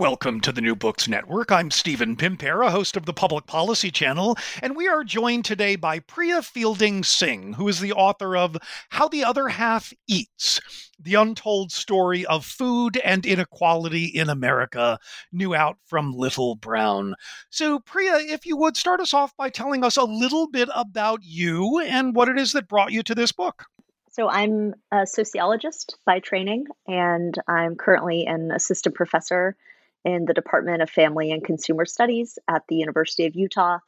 Welcome 0.00 0.40
to 0.40 0.52
the 0.52 0.62
New 0.62 0.74
Books 0.74 1.08
Network. 1.08 1.52
I'm 1.52 1.70
Stephen 1.70 2.16
Pimpare, 2.16 2.70
host 2.70 2.96
of 2.96 3.04
the 3.04 3.12
Public 3.12 3.44
Policy 3.44 3.90
Channel, 3.90 4.34
and 4.62 4.74
we 4.74 4.88
are 4.88 5.04
joined 5.04 5.44
today 5.44 5.76
by 5.76 5.98
Priya 5.98 6.40
Fielding 6.40 7.04
Singh, 7.04 7.52
who 7.52 7.68
is 7.68 7.80
the 7.80 7.92
author 7.92 8.34
of 8.34 8.56
How 8.88 9.08
the 9.08 9.22
Other 9.24 9.48
Half 9.48 9.92
Eats 10.08 10.58
The 10.98 11.16
Untold 11.16 11.70
Story 11.70 12.24
of 12.24 12.46
Food 12.46 12.96
and 13.04 13.26
Inequality 13.26 14.06
in 14.06 14.30
America, 14.30 14.98
new 15.32 15.54
out 15.54 15.76
from 15.84 16.14
Little 16.14 16.54
Brown. 16.54 17.14
So, 17.50 17.78
Priya, 17.78 18.20
if 18.20 18.46
you 18.46 18.56
would 18.56 18.78
start 18.78 19.00
us 19.00 19.12
off 19.12 19.36
by 19.36 19.50
telling 19.50 19.84
us 19.84 19.98
a 19.98 20.04
little 20.04 20.48
bit 20.48 20.70
about 20.74 21.20
you 21.22 21.78
and 21.78 22.14
what 22.14 22.30
it 22.30 22.38
is 22.38 22.54
that 22.54 22.68
brought 22.68 22.92
you 22.92 23.02
to 23.02 23.14
this 23.14 23.32
book. 23.32 23.66
So, 24.12 24.30
I'm 24.30 24.72
a 24.90 25.06
sociologist 25.06 25.98
by 26.06 26.20
training, 26.20 26.68
and 26.88 27.34
I'm 27.46 27.76
currently 27.76 28.24
an 28.24 28.50
assistant 28.50 28.94
professor 28.94 29.56
in 30.04 30.24
the 30.24 30.34
Department 30.34 30.82
of 30.82 30.90
Family 30.90 31.32
and 31.32 31.44
Consumer 31.44 31.84
Studies 31.84 32.38
at 32.48 32.62
the 32.68 32.76
University 32.76 33.26
of 33.26 33.34
Utah. 33.34 33.78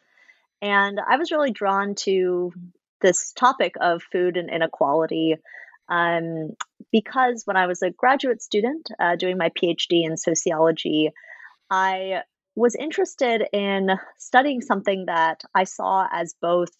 And 0.60 1.00
I 1.00 1.16
was 1.16 1.32
really 1.32 1.50
drawn 1.50 1.94
to 1.96 2.52
this 3.00 3.32
topic 3.32 3.74
of 3.80 4.02
food 4.12 4.36
and 4.36 4.48
inequality 4.48 5.36
um, 5.88 6.50
because 6.90 7.42
when 7.44 7.56
I 7.56 7.66
was 7.66 7.82
a 7.82 7.90
graduate 7.90 8.42
student 8.42 8.88
uh, 9.00 9.16
doing 9.16 9.36
my 9.36 9.50
PhD 9.50 10.04
in 10.04 10.16
sociology, 10.16 11.10
I 11.70 12.22
was 12.54 12.74
interested 12.74 13.42
in 13.52 13.90
studying 14.18 14.60
something 14.60 15.06
that 15.06 15.42
I 15.54 15.64
saw 15.64 16.06
as 16.10 16.34
both 16.40 16.70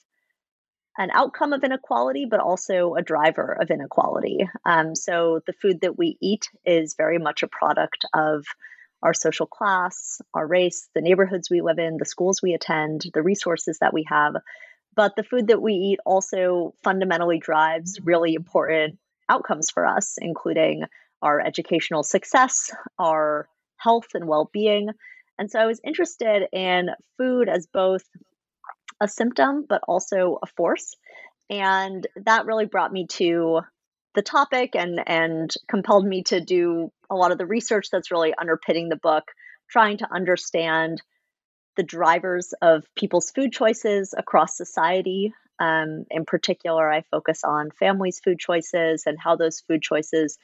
an 0.99 1.11
outcome 1.13 1.53
of 1.53 1.65
inequality, 1.65 2.27
but 2.31 2.41
also 2.41 2.95
a 2.95 3.03
driver 3.03 3.57
of 3.61 3.71
inequality. 3.71 4.49
Um, 4.67 4.95
so 4.95 5.41
the 5.47 5.55
food 5.55 5.81
that 5.81 5.99
we 5.99 6.19
eat 6.21 6.49
is 6.65 6.95
very 6.97 7.19
much 7.19 7.43
a 7.43 7.49
product 7.49 8.05
of 8.13 8.45
our 9.03 9.15
social 9.15 9.47
class, 9.47 10.21
our 10.35 10.47
race, 10.47 10.89
the 10.95 11.01
neighborhoods 11.01 11.51
we 11.51 11.61
live 11.61 11.79
in, 11.79 11.97
the 11.99 12.05
schools 12.05 12.41
we 12.43 12.55
attend, 12.55 13.05
the 13.13 13.23
resources 13.23 13.79
that 13.81 13.93
we 13.93 14.05
have. 14.09 14.35
But 14.95 15.17
the 15.17 15.25
food 15.25 15.49
that 15.49 15.63
we 15.63 15.73
eat 15.73 16.01
also 16.05 16.75
fundamentally 16.85 17.39
drives 17.39 17.99
really 18.03 18.35
important 18.35 18.99
outcomes 19.29 19.71
for 19.71 19.87
us, 19.87 20.17
including 20.21 20.85
our 21.23 21.41
educational 21.41 22.03
success, 22.03 22.71
our 22.99 23.49
health 23.77 24.09
and 24.15 24.27
well 24.27 24.51
being. 24.53 24.91
And 25.39 25.51
so 25.51 25.59
I 25.59 25.67
was 25.67 25.81
interested 25.85 26.47
in 26.53 26.91
food 27.17 27.49
as 27.49 27.67
both 27.67 28.05
a 29.01 29.09
symptom, 29.09 29.65
but 29.69 29.83
also 29.89 30.39
a 30.43 30.47
force. 30.47 30.95
And 31.51 32.07
that 32.25 32.47
really 32.47 32.67
brought 32.67 32.93
me 32.93 33.07
to 33.13 33.63
the 34.15 34.23
topic 34.23 34.75
and 34.75 35.01
and 35.07 35.53
compelled 35.69 36.07
me 36.07 36.23
to 36.25 36.41
do 36.41 36.91
a 37.11 37.17
lot 37.17 37.33
of 37.33 37.39
the 37.39 37.47
research 37.47 37.89
that's 37.91 38.11
really 38.11 38.35
underpinning 38.35 38.89
the 38.89 38.97
book 38.97 39.25
trying 39.69 39.99
to 39.99 40.13
understand 40.13 41.03
the 41.77 41.83
drivers 41.83 42.53
of 42.61 42.85
people's 42.95 43.31
food 43.31 43.53
choices 43.53 44.15
across 44.17 44.57
society. 44.57 45.33
Um, 45.59 46.07
in 46.11 46.25
particular 46.25 46.91
i 46.91 47.03
focus 47.03 47.45
on 47.45 47.71
families 47.71 48.21
food 48.25 48.39
choices 48.39 49.05
and 49.07 49.19
how 49.21 49.37
those 49.37 49.61
food 49.61 49.83
choices 49.83 50.39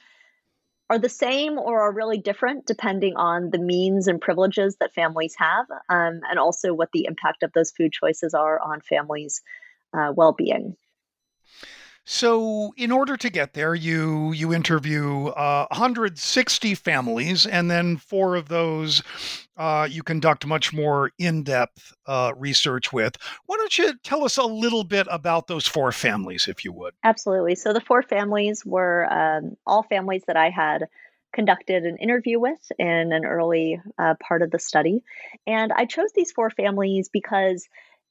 are 0.91 0.99
the 0.99 1.09
same 1.09 1.59
or 1.59 1.83
are 1.83 1.93
really 1.93 2.19
different 2.19 2.67
depending 2.67 3.17
on 3.17 3.51
the 3.51 3.59
means 3.59 4.07
and 4.07 4.21
privileges 4.21 4.77
that 4.77 4.95
families 4.95 5.35
have 5.39 5.67
um, 5.89 6.21
and 6.29 6.39
also 6.39 6.73
what 6.73 6.91
the 6.93 7.07
impact 7.07 7.43
of 7.43 7.53
those 7.53 7.73
food 7.73 7.91
choices 7.91 8.35
are 8.35 8.61
on 8.61 8.81
families 8.81 9.43
uh, 9.93 10.13
well-being 10.15 10.77
so, 12.11 12.73
in 12.79 12.91
order 12.91 13.19
to 13.19 13.29
get 13.29 13.53
there, 13.53 13.75
you 13.75 14.33
you 14.33 14.55
interview 14.55 15.27
uh, 15.27 15.67
160 15.71 16.75
families, 16.75 17.45
and 17.45 17.71
then 17.71 17.99
four 17.99 18.35
of 18.35 18.49
those 18.49 19.03
uh, 19.59 19.87
you 19.91 20.03
conduct 20.03 20.47
much 20.47 20.73
more 20.73 21.13
in-depth 21.19 21.93
uh, 22.07 22.33
research 22.35 22.95
with. 22.95 23.19
Why 23.45 23.57
don't 23.59 23.77
you 23.77 23.93
tell 24.03 24.25
us 24.25 24.39
a 24.39 24.45
little 24.45 24.85
bit 24.85 25.07
about 25.11 25.49
those 25.49 25.67
four 25.67 25.93
families, 25.93 26.49
if 26.49 26.65
you 26.65 26.73
would? 26.73 26.95
Absolutely. 27.05 27.57
So, 27.57 27.75
the 27.75 27.83
four 27.83 28.03
families 28.03 28.65
were 28.65 29.07
um, 29.13 29.59
all 29.67 29.83
families 29.83 30.23
that 30.29 30.37
I 30.39 30.49
had 30.49 30.89
conducted 31.35 31.85
an 31.85 31.99
interview 31.99 32.41
with 32.41 32.73
in 32.79 33.13
an 33.13 33.27
early 33.27 33.83
uh, 33.99 34.15
part 34.19 34.41
of 34.41 34.51
the 34.51 34.59
study, 34.59 35.03
and 35.47 35.75
I 35.75 35.85
chose 35.85 36.13
these 36.15 36.33
four 36.33 36.49
families 36.49 37.11
because 37.11 37.69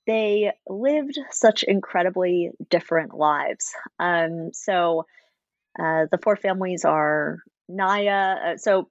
they 0.07 0.53
lived 0.67 1.19
such 1.31 1.63
incredibly 1.63 2.51
different 2.69 3.13
lives. 3.13 3.71
Um, 3.99 4.51
so 4.53 5.05
uh, 5.77 6.05
the 6.09 6.17
four 6.23 6.35
families 6.35 6.85
are 6.85 7.39
Naya. 7.67 8.35
Uh, 8.53 8.57
so 8.57 8.89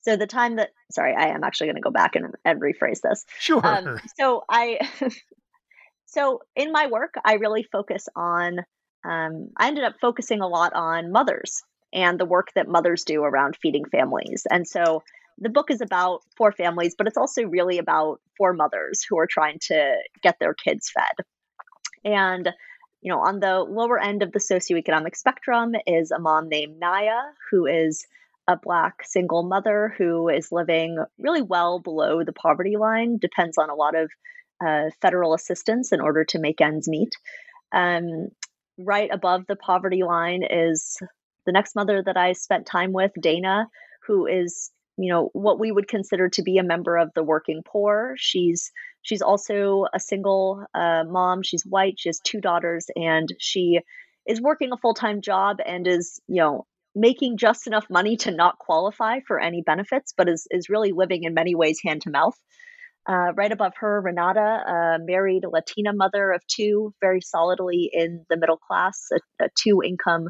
so 0.00 0.16
the 0.16 0.28
time 0.28 0.56
that 0.56 0.70
sorry, 0.92 1.14
I 1.14 1.28
am 1.28 1.42
actually 1.42 1.66
going 1.66 1.76
to 1.76 1.82
go 1.82 1.90
back 1.90 2.14
and, 2.14 2.34
and 2.44 2.60
rephrase 2.60 3.00
this. 3.02 3.26
Sure. 3.40 3.60
Um, 3.62 4.00
so 4.16 4.44
I 4.48 4.78
so 6.06 6.40
in 6.54 6.70
my 6.70 6.86
work, 6.86 7.14
I 7.24 7.34
really 7.34 7.64
focus 7.64 8.08
on. 8.14 8.60
Um, 9.04 9.50
I 9.56 9.68
ended 9.68 9.84
up 9.84 10.00
focusing 10.00 10.40
a 10.40 10.48
lot 10.48 10.72
on 10.72 11.12
mothers 11.12 11.62
and 11.92 12.18
the 12.18 12.24
work 12.24 12.48
that 12.56 12.66
mothers 12.66 13.04
do 13.04 13.22
around 13.22 13.56
feeding 13.60 13.84
families, 13.84 14.46
and 14.50 14.66
so 14.66 15.02
the 15.38 15.50
book 15.50 15.70
is 15.70 15.80
about 15.80 16.20
four 16.36 16.52
families, 16.52 16.94
but 16.96 17.06
it's 17.06 17.16
also 17.16 17.44
really 17.44 17.78
about 17.78 18.20
four 18.36 18.52
mothers 18.52 19.04
who 19.08 19.18
are 19.18 19.26
trying 19.26 19.58
to 19.68 19.96
get 20.22 20.36
their 20.40 20.54
kids 20.54 20.90
fed. 20.90 21.26
And, 22.04 22.50
you 23.02 23.12
know, 23.12 23.20
on 23.20 23.40
the 23.40 23.60
lower 23.60 24.00
end 24.00 24.22
of 24.22 24.32
the 24.32 24.38
socioeconomic 24.38 25.16
spectrum 25.16 25.74
is 25.86 26.10
a 26.10 26.18
mom 26.18 26.48
named 26.48 26.78
Naya, 26.78 27.20
who 27.50 27.66
is 27.66 28.06
a 28.48 28.56
black 28.56 29.02
single 29.04 29.42
mother 29.42 29.92
who 29.98 30.28
is 30.28 30.52
living 30.52 30.98
really 31.18 31.42
well 31.42 31.80
below 31.80 32.22
the 32.22 32.32
poverty 32.32 32.76
line, 32.76 33.18
depends 33.18 33.58
on 33.58 33.70
a 33.70 33.74
lot 33.74 33.96
of 33.96 34.10
uh, 34.64 34.90
federal 35.02 35.34
assistance 35.34 35.92
in 35.92 36.00
order 36.00 36.24
to 36.24 36.38
make 36.38 36.60
ends 36.60 36.88
meet. 36.88 37.14
Um, 37.72 38.28
right 38.78 39.10
above 39.12 39.46
the 39.48 39.56
poverty 39.56 40.02
line 40.02 40.42
is 40.48 40.96
the 41.44 41.52
next 41.52 41.74
mother 41.74 42.02
that 42.02 42.16
I 42.16 42.32
spent 42.32 42.66
time 42.66 42.92
with, 42.92 43.12
Dana, 43.20 43.68
who 44.06 44.26
is 44.26 44.70
you 44.96 45.12
know 45.12 45.30
what 45.32 45.58
we 45.58 45.70
would 45.70 45.88
consider 45.88 46.28
to 46.30 46.42
be 46.42 46.58
a 46.58 46.62
member 46.62 46.96
of 46.96 47.10
the 47.14 47.22
working 47.22 47.62
poor. 47.64 48.14
She's 48.16 48.70
she's 49.02 49.22
also 49.22 49.86
a 49.92 50.00
single 50.00 50.64
uh, 50.74 51.04
mom. 51.06 51.42
She's 51.42 51.64
white. 51.64 51.94
She 51.98 52.08
has 52.08 52.20
two 52.20 52.40
daughters 52.40 52.86
and 52.96 53.28
she 53.38 53.80
is 54.26 54.40
working 54.40 54.72
a 54.72 54.76
full-time 54.76 55.20
job 55.20 55.58
and 55.64 55.86
is 55.86 56.20
you 56.26 56.42
know 56.42 56.66
making 56.94 57.36
just 57.36 57.66
enough 57.66 57.86
money 57.90 58.16
to 58.16 58.30
not 58.30 58.58
qualify 58.58 59.20
for 59.26 59.38
any 59.38 59.62
benefits 59.62 60.14
but 60.16 60.28
is 60.28 60.46
is 60.50 60.70
really 60.70 60.92
living 60.92 61.24
in 61.24 61.34
many 61.34 61.54
ways 61.54 61.80
hand 61.84 62.02
to 62.02 62.10
mouth. 62.10 62.36
Uh, 63.08 63.32
right 63.36 63.52
above 63.52 63.72
her 63.78 64.00
renata 64.00 64.98
married 65.04 65.44
latina 65.48 65.92
mother 65.92 66.32
of 66.32 66.44
two 66.48 66.92
very 67.00 67.20
solidly 67.20 67.88
in 67.92 68.24
the 68.28 68.36
middle 68.36 68.56
class 68.56 69.06
a, 69.12 69.44
a 69.44 69.48
two 69.56 69.80
income 69.80 70.28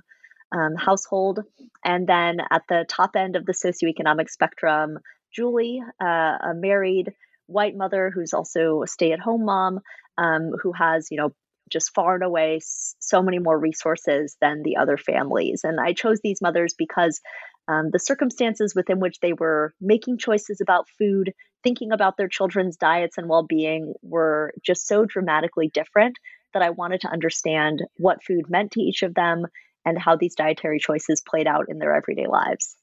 um, 0.53 0.75
household. 0.77 1.41
And 1.85 2.07
then 2.07 2.39
at 2.51 2.63
the 2.69 2.85
top 2.89 3.17
end 3.17 3.37
of 3.37 3.47
the 3.47 3.53
socioeconomic 3.53 4.29
spectrum, 4.31 4.99
Julie, 5.33 5.83
uh, 6.01 6.05
a 6.05 6.53
married 6.55 7.13
white 7.47 7.77
mother 7.77 8.11
who's 8.13 8.33
also 8.33 8.83
a 8.83 8.87
stay 8.87 9.13
at 9.13 9.21
home 9.21 9.45
mom, 9.45 9.81
um, 10.19 10.53
who 10.63 10.73
has, 10.73 11.09
you 11.11 11.19
know, 11.19 11.33
just 11.71 11.93
far 11.95 12.15
and 12.15 12.23
away 12.23 12.61
so 12.63 13.23
many 13.23 13.39
more 13.39 13.59
resources 13.59 14.37
than 14.41 14.63
the 14.63 14.77
other 14.77 14.97
families. 14.97 15.63
And 15.65 15.81
I 15.81 15.93
chose 15.93 16.21
these 16.23 16.41
mothers 16.41 16.75
because 16.79 17.21
um, 17.69 17.91
the 17.93 17.99
circumstances 17.99 18.75
within 18.75 19.01
which 19.01 19.19
they 19.21 19.33
were 19.33 19.75
making 19.81 20.19
choices 20.19 20.61
about 20.61 20.89
food, 20.99 21.33
thinking 21.65 21.91
about 21.91 22.17
their 22.17 22.29
children's 22.29 22.77
diets 22.77 23.19
and 23.19 23.29
well 23.29 23.43
being 23.43 23.95
were 24.03 24.53
just 24.65 24.87
so 24.87 25.05
dramatically 25.05 25.69
different 25.75 26.17
that 26.55 26.63
I 26.63 26.71
wanted 26.71 27.01
to 27.01 27.11
understand 27.11 27.83
what 27.97 28.23
food 28.23 28.49
meant 28.49 28.73
to 28.73 28.81
each 28.81 29.03
of 29.03 29.15
them 29.15 29.47
and 29.87 29.99
how 29.99 30.17
these 30.17 30.35
dietary 30.35 30.81
choices 30.81 31.23
played 31.27 31.47
out 31.47 31.67
in 31.69 31.79
their 31.79 31.95
everyday 31.95 32.27
lives. 32.27 32.77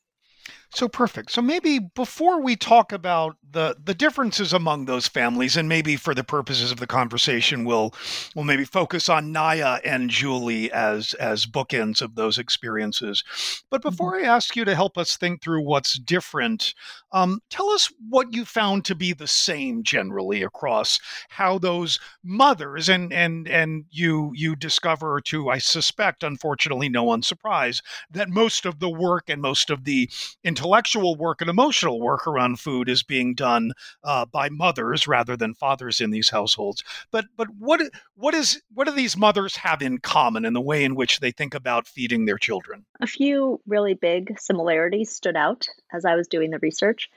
So 0.74 0.88
perfect. 0.88 1.32
So 1.32 1.42
maybe 1.42 1.78
before 1.78 2.42
we 2.42 2.56
talk 2.56 2.92
about 2.92 3.38
the 3.52 3.78
the 3.84 3.94
differences 3.94 4.54
among 4.54 4.86
those 4.86 5.08
families, 5.08 5.56
and 5.56 5.70
maybe 5.70 5.96
for 5.96 6.16
the 6.16 6.24
purposes 6.24 6.72
of 6.72 6.80
the 6.80 6.88
conversation, 6.88 7.64
we'll 7.64 7.94
we'll 8.36 8.44
maybe 8.46 8.66
focus 8.66 9.08
on 9.08 9.32
Naya 9.32 9.80
and 9.86 10.10
Julie 10.10 10.72
as 10.72 11.14
as 11.14 11.46
bookends 11.46 12.02
of 12.02 12.16
those 12.16 12.40
experiences. 12.40 13.24
But 13.70 13.82
mm-hmm. 13.82 13.90
before 13.90 14.14
mm-hmm. 14.16 14.26
I 14.26 14.36
ask 14.36 14.56
you 14.56 14.66
to 14.66 14.74
help 14.74 14.98
us 14.98 15.16
think 15.16 15.44
through 15.44 15.62
what's 15.62 16.00
different, 16.00 16.74
um, 17.12 17.40
tell 17.52 17.70
us 17.70 17.94
what 18.10 18.34
you 18.34 18.44
found 18.44 18.84
to 18.86 18.96
be 18.96 19.14
the 19.14 19.28
same 19.28 19.84
generally 19.84 20.42
across 20.42 21.00
how 21.30 21.60
those 21.60 22.00
mothers 22.24 22.90
and 22.90 23.14
and 23.14 23.48
and 23.48 23.86
you 23.92 24.32
you 24.34 24.56
discover 24.56 25.22
to 25.22 25.52
I 25.52 25.60
suspect, 25.60 26.24
unfortunately, 26.24 26.90
no 26.90 27.04
one's 27.04 27.28
surprise 27.28 27.84
that 28.10 28.30
most 28.30 28.66
of 28.66 28.80
the 28.80 28.90
work 28.90 29.30
and 29.30 29.40
most 29.40 29.70
of 29.70 29.84
the 29.84 30.10
intellectual 30.44 30.63
work 30.66 31.42
and 31.42 31.50
emotional 31.50 32.00
work 32.00 32.28
around 32.28 32.60
food 32.60 32.90
is 32.90 33.04
being 33.04 33.34
done 33.34 33.72
uh, 34.04 34.26
by 34.26 34.50
mothers 34.50 35.08
rather 35.08 35.36
than 35.36 35.54
fathers 35.54 36.02
in 36.02 36.12
these 36.12 36.30
households. 36.30 36.84
But 37.12 37.26
but 37.36 37.48
what 37.58 37.82
what 38.16 38.34
is 38.34 38.62
what 38.74 38.88
do 38.88 38.94
these 38.94 39.18
mothers 39.18 39.56
have 39.58 39.82
in 39.82 40.00
common 40.00 40.46
in 40.46 40.54
the 40.54 40.62
way 40.62 40.84
in 40.84 40.96
which 40.96 41.20
they 41.20 41.32
think 41.32 41.54
about 41.54 41.88
feeding 41.88 42.26
their 42.26 42.38
children? 42.38 42.86
A 43.02 43.08
few 43.08 43.62
really 43.68 43.94
big 43.94 44.40
similarities 44.40 45.12
stood 45.12 45.36
out 45.36 45.68
as 45.92 46.06
I 46.06 46.16
was 46.16 46.28
doing 46.28 46.52
the 46.52 46.60
research. 46.60 47.10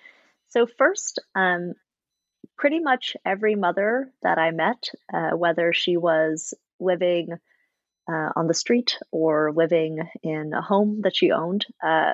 So 0.48 0.66
first, 0.66 1.18
um, 1.34 1.74
pretty 2.56 2.80
much 2.80 3.16
every 3.24 3.54
mother 3.54 4.10
that 4.22 4.38
I 4.38 4.50
met, 4.50 4.90
uh, 5.12 5.30
whether 5.30 5.72
she 5.72 5.96
was 5.96 6.54
living 6.80 7.32
uh, 8.08 8.30
on 8.36 8.46
the 8.46 8.54
street 8.54 8.98
or 9.10 9.52
living 9.52 9.98
in 10.22 10.52
a 10.52 10.62
home 10.62 11.00
that 11.02 11.16
she 11.16 11.32
owned, 11.32 11.66
uh, 11.82 12.12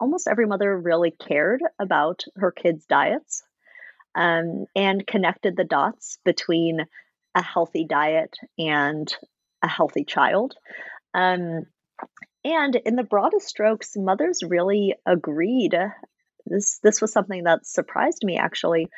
almost 0.00 0.28
every 0.28 0.46
mother 0.46 0.76
really 0.78 1.10
cared 1.10 1.62
about 1.78 2.24
her 2.36 2.50
kids' 2.50 2.86
diets 2.86 3.42
um, 4.14 4.66
and 4.74 5.06
connected 5.06 5.56
the 5.56 5.64
dots 5.64 6.18
between 6.24 6.80
a 7.34 7.42
healthy 7.42 7.84
diet 7.84 8.36
and 8.58 9.14
a 9.62 9.68
healthy 9.68 10.04
child. 10.04 10.54
Um, 11.14 11.66
and 12.44 12.76
in 12.76 12.96
the 12.96 13.02
broadest 13.02 13.48
strokes, 13.48 13.96
mothers 13.96 14.42
really 14.46 14.94
agreed. 15.06 15.74
This 16.46 16.78
this 16.82 17.00
was 17.00 17.12
something 17.12 17.44
that 17.44 17.66
surprised 17.66 18.22
me 18.22 18.36
actually. 18.36 18.88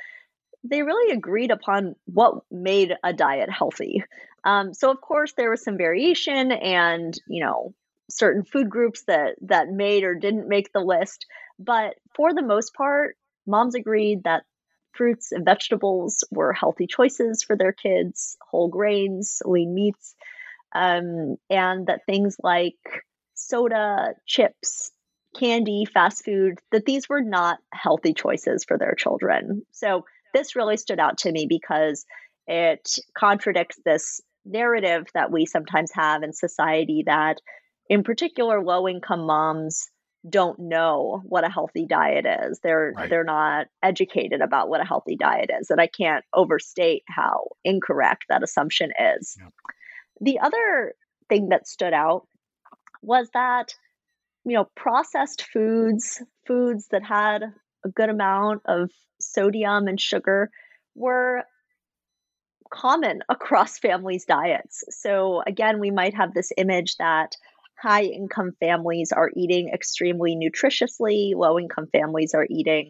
They 0.64 0.82
really 0.82 1.16
agreed 1.16 1.52
upon 1.52 1.94
what 2.06 2.42
made 2.50 2.94
a 3.04 3.12
diet 3.12 3.50
healthy. 3.50 4.02
Um, 4.44 4.74
so 4.74 4.90
of 4.90 5.00
course 5.00 5.32
there 5.36 5.50
was 5.50 5.62
some 5.62 5.76
variation, 5.76 6.50
and 6.50 7.14
you 7.28 7.44
know 7.44 7.74
certain 8.10 8.44
food 8.44 8.70
groups 8.70 9.04
that 9.06 9.34
that 9.42 9.68
made 9.68 10.04
or 10.04 10.14
didn't 10.14 10.48
make 10.48 10.72
the 10.72 10.80
list 10.80 11.26
but 11.58 11.94
for 12.14 12.34
the 12.34 12.42
most 12.42 12.74
part 12.74 13.16
moms 13.46 13.74
agreed 13.74 14.22
that 14.24 14.44
fruits 14.92 15.32
and 15.32 15.44
vegetables 15.44 16.24
were 16.30 16.52
healthy 16.52 16.86
choices 16.86 17.42
for 17.42 17.56
their 17.56 17.72
kids 17.72 18.36
whole 18.50 18.68
grains 18.68 19.42
lean 19.44 19.74
meats 19.74 20.14
um, 20.74 21.36
and 21.48 21.86
that 21.86 22.00
things 22.06 22.36
like 22.42 22.74
soda 23.34 24.14
chips 24.26 24.90
candy 25.38 25.84
fast 25.92 26.24
food 26.24 26.58
that 26.72 26.84
these 26.84 27.08
were 27.08 27.20
not 27.20 27.58
healthy 27.72 28.14
choices 28.14 28.64
for 28.64 28.78
their 28.78 28.94
children. 28.94 29.62
So 29.72 30.04
this 30.34 30.56
really 30.56 30.76
stood 30.76 30.98
out 30.98 31.18
to 31.18 31.32
me 31.32 31.46
because 31.48 32.04
it 32.46 32.88
contradicts 33.16 33.78
this 33.84 34.20
narrative 34.44 35.06
that 35.14 35.32
we 35.32 35.46
sometimes 35.46 35.90
have 35.94 36.22
in 36.22 36.32
society 36.32 37.04
that 37.06 37.40
in 37.88 38.02
particular 38.02 38.62
low 38.62 38.88
income 38.88 39.26
moms 39.26 39.88
don't 40.28 40.58
know 40.58 41.22
what 41.24 41.44
a 41.44 41.50
healthy 41.50 41.86
diet 41.86 42.26
is. 42.26 42.58
They're 42.62 42.92
right. 42.96 43.08
they're 43.08 43.24
not 43.24 43.66
educated 43.82 44.40
about 44.40 44.68
what 44.68 44.80
a 44.80 44.84
healthy 44.84 45.16
diet 45.16 45.50
is. 45.60 45.70
And 45.70 45.80
I 45.80 45.86
can't 45.86 46.24
overstate 46.34 47.02
how 47.06 47.48
incorrect 47.64 48.24
that 48.28 48.42
assumption 48.42 48.90
is. 49.18 49.36
The 50.20 50.40
other 50.40 50.94
thing 51.28 51.50
that 51.50 51.68
stood 51.68 51.92
out 51.92 52.26
was 53.02 53.28
that 53.34 53.74
you 54.44 54.54
know 54.54 54.68
processed 54.74 55.46
foods, 55.52 56.22
foods 56.46 56.88
that 56.90 57.04
had 57.04 57.42
a 57.84 57.88
good 57.88 58.08
amount 58.08 58.62
of 58.66 58.90
sodium 59.20 59.86
and 59.86 60.00
sugar 60.00 60.50
were 60.94 61.44
common 62.72 63.20
across 63.28 63.78
families' 63.78 64.24
diets. 64.24 64.82
So 64.90 65.42
again, 65.46 65.78
we 65.78 65.90
might 65.90 66.14
have 66.14 66.34
this 66.34 66.52
image 66.56 66.96
that 66.96 67.36
high 67.80 68.04
income 68.04 68.52
families 68.60 69.12
are 69.12 69.30
eating 69.36 69.70
extremely 69.72 70.34
nutritiously, 70.34 71.34
low 71.34 71.58
income 71.58 71.88
families 71.92 72.34
are 72.34 72.46
eating 72.48 72.88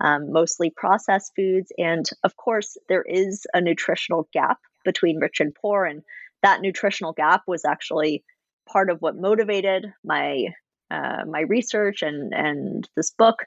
um, 0.00 0.32
mostly 0.32 0.70
processed 0.70 1.32
foods. 1.34 1.72
And 1.76 2.08
of 2.22 2.36
course, 2.36 2.76
there 2.88 3.02
is 3.02 3.46
a 3.52 3.60
nutritional 3.60 4.28
gap 4.32 4.58
between 4.84 5.18
rich 5.18 5.40
and 5.40 5.54
poor. 5.54 5.84
And 5.84 6.02
that 6.42 6.60
nutritional 6.60 7.12
gap 7.12 7.42
was 7.46 7.64
actually 7.64 8.24
part 8.68 8.90
of 8.90 9.00
what 9.00 9.16
motivated 9.16 9.86
my 10.04 10.46
uh, 10.90 11.24
my 11.26 11.40
research 11.40 12.02
and 12.02 12.32
and 12.32 12.88
this 12.96 13.10
book. 13.10 13.44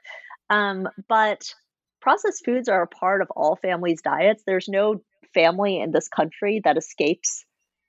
Um, 0.50 0.88
but 1.08 1.54
processed 2.00 2.44
foods 2.44 2.68
are 2.68 2.82
a 2.82 2.86
part 2.86 3.22
of 3.22 3.30
all 3.30 3.56
families' 3.56 4.02
diets. 4.02 4.42
There's 4.46 4.68
no 4.68 5.02
family 5.32 5.80
in 5.80 5.92
this 5.92 6.08
country 6.08 6.60
that 6.64 6.76
escapes 6.76 7.44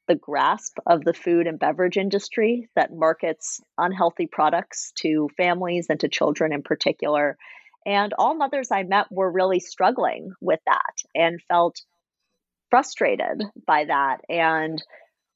the 0.08 0.16
grasp 0.16 0.78
of 0.86 1.04
the 1.04 1.14
food 1.14 1.48
and 1.48 1.60
beverage 1.60 1.98
industry 1.98 2.70
that 2.76 2.94
markets 2.94 3.62
unhealthy 3.78 4.28
products 4.28 4.92
to 4.98 5.30
families 5.38 5.88
and 5.90 6.00
to 6.02 6.10
children 6.10 6.54
in 6.54 6.62
particular. 6.62 7.38
And 7.86 8.14
all 8.14 8.36
mothers 8.36 8.72
I 8.72 8.84
met 8.84 9.12
were 9.12 9.32
really 9.32 9.60
struggling 9.60 10.34
with 10.42 10.60
that 10.66 10.96
and 11.16 11.42
felt 11.48 11.82
frustrated 12.70 13.44
by 13.68 13.86
that 13.86 14.22
and 14.30 14.82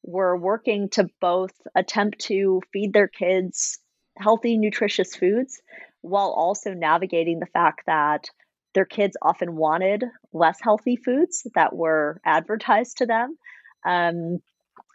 were 0.03 0.37
working 0.37 0.89
to 0.89 1.09
both 1.21 1.51
attempt 1.75 2.19
to 2.19 2.61
feed 2.71 2.93
their 2.93 3.07
kids 3.07 3.79
healthy, 4.17 4.57
nutritious 4.57 5.15
foods 5.15 5.61
while 6.01 6.29
also 6.29 6.73
navigating 6.73 7.39
the 7.39 7.45
fact 7.47 7.81
that 7.85 8.25
their 8.73 8.85
kids 8.85 9.17
often 9.21 9.55
wanted 9.55 10.03
less 10.33 10.59
healthy 10.61 10.95
foods 10.95 11.45
that 11.55 11.75
were 11.75 12.21
advertised 12.25 12.97
to 12.97 13.05
them. 13.05 13.37
Um, 13.85 14.39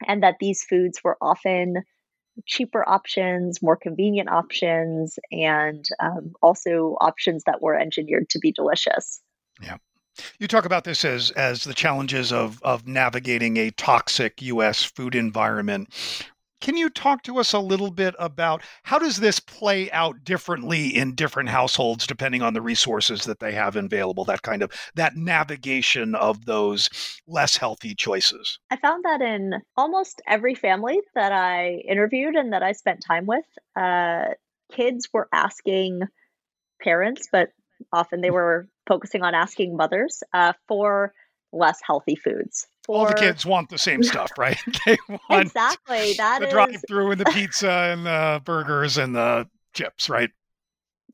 and 0.06 0.23
that 0.23 0.37
these 0.40 0.62
foods 0.64 1.00
were 1.02 1.16
often 1.21 1.82
cheaper 2.47 2.88
options, 2.88 3.62
more 3.62 3.76
convenient 3.76 4.28
options, 4.28 5.18
and 5.30 5.85
um, 6.00 6.32
also 6.42 6.97
options 7.00 7.44
that 7.44 7.61
were 7.61 7.78
engineered 7.78 8.28
to 8.30 8.38
be 8.38 8.52
delicious. 8.52 9.21
Yeah. 9.61 9.76
You 10.38 10.47
talk 10.47 10.64
about 10.66 10.85
this 10.85 11.04
as 11.04 11.30
as 11.32 11.64
the 11.64 11.73
challenges 11.75 12.32
of 12.32 12.62
of 12.62 12.87
navigating 12.87 13.56
a 13.56 13.71
toxic 13.71 14.42
U.S. 14.42 14.85
food 14.85 15.14
environment. 15.14 15.88
Can 16.62 16.76
you 16.76 16.88
talk 16.90 17.25
to 17.25 17.38
us 17.38 17.52
a 17.52 17.59
little 17.59 17.90
bit 17.90 18.14
about 18.21 18.62
how 18.85 18.97
does 19.00 19.19
this 19.19 19.40
play 19.40 19.90
out 19.90 20.23
differently 20.23 20.97
in 20.97 21.16
different 21.16 21.49
households 21.49 22.07
depending 22.07 22.40
on 22.40 22.54
the 22.54 22.62
resources 22.62 23.25
that 23.25 23.40
they 23.40 23.50
have 23.50 23.75
available? 23.75 24.25
That 24.25 24.42
kind 24.42 24.62
of 24.62 24.71
that 24.95 25.16
navigation 25.16 26.14
of 26.14 26.47
those 26.47 26.88
less 27.26 27.57
healthy 27.57 27.97
choices. 27.97 28.61
I 28.71 28.76
found 28.76 29.04
that 29.04 29.21
in 29.21 29.54
almost 29.76 30.23
every 30.28 30.54
family 30.54 31.00
that 31.16 31.33
I 31.33 31.83
interviewed 31.88 32.37
and 32.37 32.52
that 32.52 32.62
I 32.62 32.73
spent 32.73 33.04
time 33.04 33.26
with, 33.26 33.45
uh, 33.75 34.35
kids 34.73 35.09
were 35.12 35.28
asking 35.33 36.02
parents, 36.81 37.26
but 37.33 37.49
often 37.92 38.21
they 38.21 38.31
were 38.31 38.69
focusing 38.87 39.25
on 39.25 39.35
asking 39.35 39.76
mothers 39.76 40.23
uh, 40.33 40.52
for 40.69 41.12
less 41.52 41.81
healthy 41.85 42.14
foods. 42.14 42.69
For... 42.84 42.96
All 42.96 43.06
the 43.06 43.14
kids 43.14 43.46
want 43.46 43.68
the 43.68 43.78
same 43.78 44.02
stuff, 44.02 44.30
right? 44.38 44.58
they 44.86 44.96
want 45.08 45.46
exactly 45.46 46.14
that 46.14 46.40
the 46.40 46.46
is... 46.46 46.52
drive-through 46.52 47.12
and 47.12 47.20
the 47.20 47.24
pizza 47.32 47.70
and 47.70 48.06
the 48.06 48.42
burgers 48.44 48.98
and 48.98 49.14
the 49.14 49.48
chips, 49.72 50.08
right? 50.08 50.30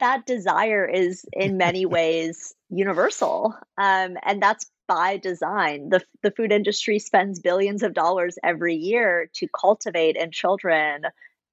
That 0.01 0.27
desire 0.27 0.87
is 0.87 1.25
in 1.33 1.57
many 1.57 1.85
ways 1.85 2.55
universal, 2.71 3.55
um, 3.77 4.17
and 4.23 4.41
that's 4.41 4.67
by 4.87 5.17
design. 5.19 5.89
the 5.91 6.03
The 6.23 6.31
food 6.31 6.53
industry 6.53 6.99
spends 6.99 7.41
billions 7.41 7.83
of 7.83 7.95
dollars 7.95 8.39
every 8.43 8.75
year 8.75 9.29
to 9.35 9.49
cultivate 9.49 10.17
in 10.17 10.31
children 10.31 11.03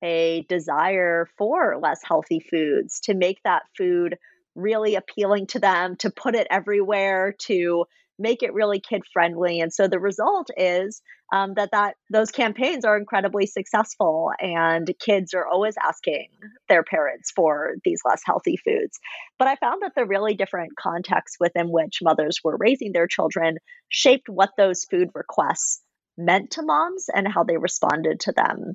a 0.03 0.45
desire 0.47 1.27
for 1.37 1.79
less 1.81 1.99
healthy 2.03 2.39
foods, 2.39 2.99
to 3.01 3.13
make 3.13 3.41
that 3.43 3.63
food 3.75 4.17
really 4.53 4.95
appealing 4.95 5.47
to 5.47 5.59
them, 5.59 5.95
to 5.97 6.09
put 6.09 6.35
it 6.35 6.47
everywhere, 6.49 7.35
to 7.39 7.85
make 8.17 8.43
it 8.43 8.53
really 8.53 8.79
kid 8.79 9.03
friendly. 9.11 9.59
And 9.59 9.73
so 9.73 9.87
the 9.87 9.99
result 9.99 10.49
is 10.55 11.01
um, 11.33 11.55
that 11.55 11.71
that 11.71 11.95
those 12.11 12.31
campaigns 12.31 12.85
are 12.85 12.97
incredibly 12.97 13.47
successful, 13.47 14.31
and 14.39 14.89
kids 14.99 15.33
are 15.33 15.47
always 15.47 15.75
asking 15.83 16.27
their 16.69 16.83
parents 16.83 17.31
for 17.35 17.75
these 17.83 18.01
less 18.05 18.21
healthy 18.25 18.57
foods. 18.57 18.99
But 19.39 19.47
I 19.47 19.55
found 19.55 19.81
that 19.81 19.93
the 19.95 20.05
really 20.05 20.35
different 20.35 20.73
contexts 20.77 21.37
within 21.39 21.69
which 21.69 21.99
mothers 22.01 22.39
were 22.43 22.57
raising 22.57 22.91
their 22.91 23.07
children 23.07 23.57
shaped 23.89 24.29
what 24.29 24.51
those 24.57 24.85
food 24.85 25.09
requests 25.15 25.81
meant 26.17 26.51
to 26.51 26.61
moms 26.61 27.07
and 27.13 27.27
how 27.27 27.43
they 27.43 27.57
responded 27.57 28.21
to 28.21 28.31
them. 28.31 28.73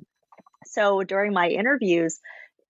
So 0.65 1.03
during 1.03 1.33
my 1.33 1.47
interviews, 1.47 2.19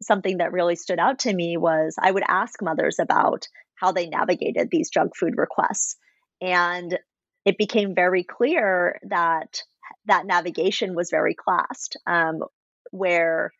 something 0.01 0.37
that 0.37 0.53
really 0.53 0.75
stood 0.75 0.99
out 0.99 1.19
to 1.19 1.33
me 1.33 1.57
was 1.57 1.95
I 1.99 2.11
would 2.11 2.23
ask 2.27 2.61
mothers 2.61 2.97
about 2.99 3.47
how 3.75 3.91
they 3.91 4.07
navigated 4.07 4.69
these 4.69 4.89
junk 4.89 5.15
food 5.17 5.33
requests. 5.37 5.97
And 6.41 6.97
it 7.45 7.57
became 7.57 7.95
very 7.95 8.23
clear 8.23 8.99
that 9.03 9.61
that 10.05 10.25
navigation 10.25 10.95
was 10.95 11.11
very 11.11 11.35
classed, 11.35 11.97
um, 12.07 12.43
where 12.91 13.51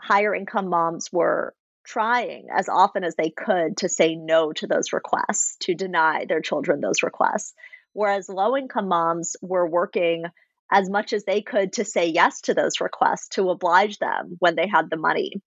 higher 0.00 0.34
income 0.34 0.68
moms 0.68 1.12
were 1.12 1.54
trying 1.84 2.48
as 2.54 2.68
often 2.68 3.02
as 3.02 3.16
they 3.16 3.30
could 3.30 3.78
to 3.78 3.88
say 3.88 4.14
no 4.14 4.52
to 4.52 4.66
those 4.66 4.92
requests, 4.92 5.56
to 5.60 5.74
deny 5.74 6.24
their 6.26 6.40
children 6.40 6.80
those 6.80 7.02
requests. 7.02 7.54
Whereas 7.94 8.28
low 8.28 8.56
income 8.56 8.88
moms 8.88 9.36
were 9.40 9.66
working 9.66 10.24
as 10.70 10.90
much 10.90 11.12
as 11.12 11.24
they 11.24 11.40
could 11.40 11.72
to 11.74 11.84
say 11.84 12.06
yes 12.06 12.42
to 12.42 12.54
those 12.54 12.80
requests, 12.80 13.28
to 13.28 13.50
oblige 13.50 13.98
them 13.98 14.36
when 14.38 14.54
they 14.54 14.68
had 14.68 14.90
the 14.90 14.98
money. 14.98 15.40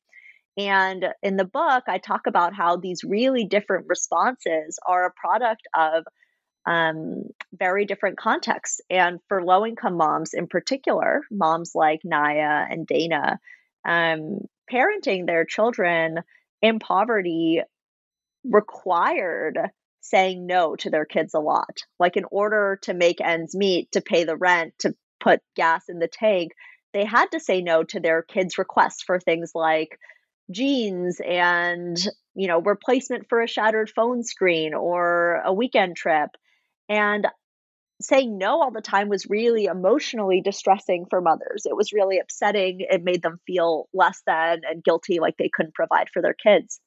And 0.58 1.06
in 1.22 1.38
the 1.38 1.46
book, 1.46 1.84
I 1.88 2.00
talk 2.00 2.28
about 2.28 2.54
how 2.54 2.76
these 2.76 3.04
really 3.04 3.46
different 3.46 3.86
responses 3.88 4.80
are 4.86 5.06
a 5.06 5.14
product 5.14 5.68
of 5.76 6.06
um, 6.66 7.24
very 7.54 7.86
different 7.86 8.18
contexts. 8.18 8.82
And 8.90 9.20
for 9.28 9.44
low 9.44 9.66
income 9.66 9.96
moms 9.96 10.34
in 10.34 10.48
particular, 10.48 11.22
moms 11.32 11.72
like 11.74 12.02
Naya 12.04 12.66
and 12.70 12.86
Dana, 12.86 13.40
um, 13.88 14.40
parenting 14.72 15.26
their 15.26 15.46
children 15.46 16.20
in 16.62 16.80
poverty 16.80 17.62
required 18.44 19.58
saying 20.02 20.48
no 20.48 20.76
to 20.76 20.90
their 20.90 21.06
kids 21.06 21.34
a 21.34 21.40
lot. 21.40 21.84
Like, 22.00 22.18
in 22.18 22.26
order 22.32 22.80
to 22.84 22.94
make 22.94 23.22
ends 23.22 23.56
meet, 23.56 23.92
to 23.92 24.02
pay 24.02 24.24
the 24.24 24.36
rent, 24.36 24.74
to 24.80 24.96
put 25.20 25.42
gas 25.56 25.90
in 25.90 26.00
the 26.00 26.08
tank, 26.08 26.54
they 26.94 27.06
had 27.06 27.28
to 27.32 27.40
say 27.40 27.62
no 27.62 27.84
to 27.84 28.00
their 28.00 28.22
kids' 28.22 28.58
requests 28.58 29.04
for 29.04 29.20
things 29.20 29.52
like 29.56 29.98
jeans 30.50 31.22
and 31.26 31.98
you 32.36 32.48
know 32.48 32.60
replacement 32.60 33.30
for 33.30 33.42
a 33.42 33.48
shattered 33.48 33.90
phone 33.90 34.24
screen 34.24 34.74
or 34.74 35.42
a 35.46 35.54
weekend 35.54 35.96
trip 35.96 36.30
and 36.92 37.26
saying 38.02 38.38
no 38.38 38.62
all 38.62 38.72
the 38.72 38.82
time 38.82 39.08
was 39.08 39.30
really 39.30 39.66
emotionally 39.66 40.42
distressing 40.42 41.06
for 41.10 41.22
mothers. 41.22 41.66
It 41.66 41.76
was 41.76 41.94
really 41.94 42.20
upsetting. 42.20 42.82
It 42.82 43.04
made 43.04 43.22
them 43.22 43.40
feel 43.48 43.88
less 43.94 44.22
than 44.28 44.62
and 44.70 44.84
guilty 44.84 45.20
like 45.20 45.38
they 45.38 45.50
couldn't 45.50 45.74
provide 45.74 46.10
for 46.10 46.22
their 46.22 46.34
kids. 46.34 46.82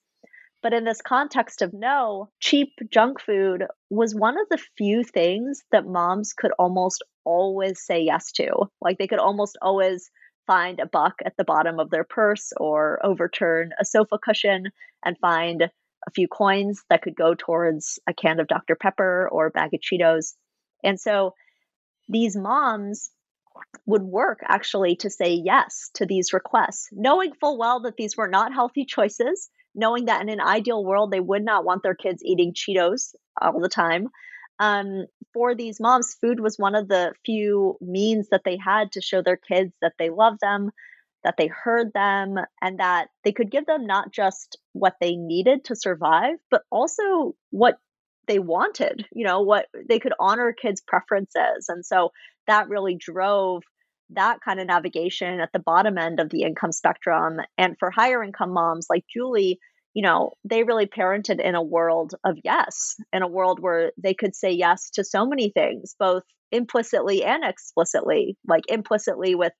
But 0.62 0.74
in 0.74 0.84
this 0.84 1.00
context 1.00 1.62
of 1.62 1.72
no 1.72 2.28
cheap 2.38 2.72
junk 2.90 3.18
food 3.20 3.64
was 3.88 4.14
one 4.14 4.38
of 4.38 4.46
the 4.50 4.62
few 4.76 5.04
things 5.04 5.62
that 5.72 5.86
moms 5.86 6.34
could 6.34 6.52
almost 6.58 7.02
always 7.24 7.80
say 7.80 8.02
yes 8.02 8.30
to. 8.32 8.50
Like 8.82 8.98
they 8.98 9.06
could 9.06 9.18
almost 9.18 9.56
always 9.62 10.10
find 10.46 10.80
a 10.80 10.86
buck 10.86 11.14
at 11.24 11.34
the 11.38 11.44
bottom 11.44 11.80
of 11.80 11.88
their 11.88 12.04
purse 12.04 12.52
or 12.58 13.00
overturn 13.04 13.70
a 13.80 13.86
sofa 13.86 14.18
cushion 14.18 14.64
and 15.02 15.16
find 15.18 15.70
a 16.06 16.10
few 16.10 16.28
coins 16.28 16.82
that 16.90 17.02
could 17.02 17.16
go 17.16 17.34
towards 17.34 17.98
a 18.06 18.14
can 18.14 18.40
of 18.40 18.48
Dr. 18.48 18.76
Pepper 18.76 19.28
or 19.30 19.46
a 19.46 19.50
bag 19.50 19.74
of 19.74 19.80
Cheetos. 19.80 20.34
And 20.82 21.00
so 21.00 21.34
these 22.08 22.36
moms 22.36 23.10
would 23.86 24.02
work 24.02 24.40
actually 24.46 24.96
to 24.96 25.10
say 25.10 25.32
yes 25.32 25.90
to 25.94 26.06
these 26.06 26.32
requests, 26.32 26.88
knowing 26.92 27.32
full 27.34 27.56
well 27.56 27.80
that 27.80 27.96
these 27.96 28.16
were 28.16 28.28
not 28.28 28.52
healthy 28.52 28.84
choices, 28.84 29.48
knowing 29.74 30.06
that 30.06 30.20
in 30.20 30.28
an 30.28 30.40
ideal 30.40 30.84
world, 30.84 31.10
they 31.10 31.20
would 31.20 31.44
not 31.44 31.64
want 31.64 31.82
their 31.82 31.94
kids 31.94 32.22
eating 32.24 32.52
Cheetos 32.52 33.14
all 33.40 33.60
the 33.60 33.68
time, 33.68 34.08
um, 34.58 35.06
for 35.32 35.54
these 35.54 35.80
moms, 35.80 36.14
food 36.20 36.40
was 36.40 36.58
one 36.58 36.74
of 36.74 36.88
the 36.88 37.12
few 37.24 37.76
means 37.80 38.28
that 38.30 38.42
they 38.44 38.56
had 38.56 38.92
to 38.92 39.00
show 39.00 39.20
their 39.20 39.36
kids 39.36 39.72
that 39.82 39.94
they 39.98 40.10
love 40.10 40.38
them, 40.40 40.70
that 41.24 41.36
they 41.38 41.48
heard 41.48 41.92
them, 41.92 42.36
and 42.62 42.78
that 42.78 43.08
they 43.24 43.32
could 43.32 43.50
give 43.50 43.66
them 43.66 43.86
not 43.86 44.12
just 44.12 44.58
what 44.72 44.94
they 45.00 45.16
needed 45.16 45.64
to 45.64 45.76
survive, 45.76 46.36
but 46.50 46.62
also 46.70 47.34
what 47.50 47.78
they 48.26 48.38
wanted, 48.38 49.06
you 49.12 49.26
know, 49.26 49.42
what 49.42 49.66
they 49.88 49.98
could 49.98 50.14
honor 50.18 50.52
kids' 50.52 50.82
preferences. 50.86 51.66
And 51.68 51.84
so 51.84 52.10
that 52.46 52.68
really 52.68 52.96
drove 52.98 53.62
that 54.10 54.38
kind 54.44 54.60
of 54.60 54.66
navigation 54.66 55.40
at 55.40 55.50
the 55.52 55.58
bottom 55.58 55.98
end 55.98 56.20
of 56.20 56.30
the 56.30 56.42
income 56.42 56.72
spectrum. 56.72 57.40
And 57.58 57.76
for 57.78 57.90
higher 57.90 58.22
income 58.22 58.52
moms 58.52 58.86
like 58.88 59.04
Julie, 59.12 59.58
you 59.94 60.02
know, 60.02 60.32
they 60.44 60.62
really 60.62 60.86
parented 60.86 61.40
in 61.40 61.54
a 61.54 61.62
world 61.62 62.14
of 62.24 62.36
yes, 62.44 62.96
in 63.12 63.22
a 63.22 63.28
world 63.28 63.60
where 63.60 63.92
they 64.02 64.14
could 64.14 64.34
say 64.34 64.50
yes 64.50 64.90
to 64.90 65.04
so 65.04 65.26
many 65.26 65.50
things, 65.50 65.94
both 65.98 66.22
implicitly 66.50 67.24
and 67.24 67.44
explicitly, 67.44 68.36
like 68.46 68.64
implicitly 68.68 69.34
with 69.34 69.52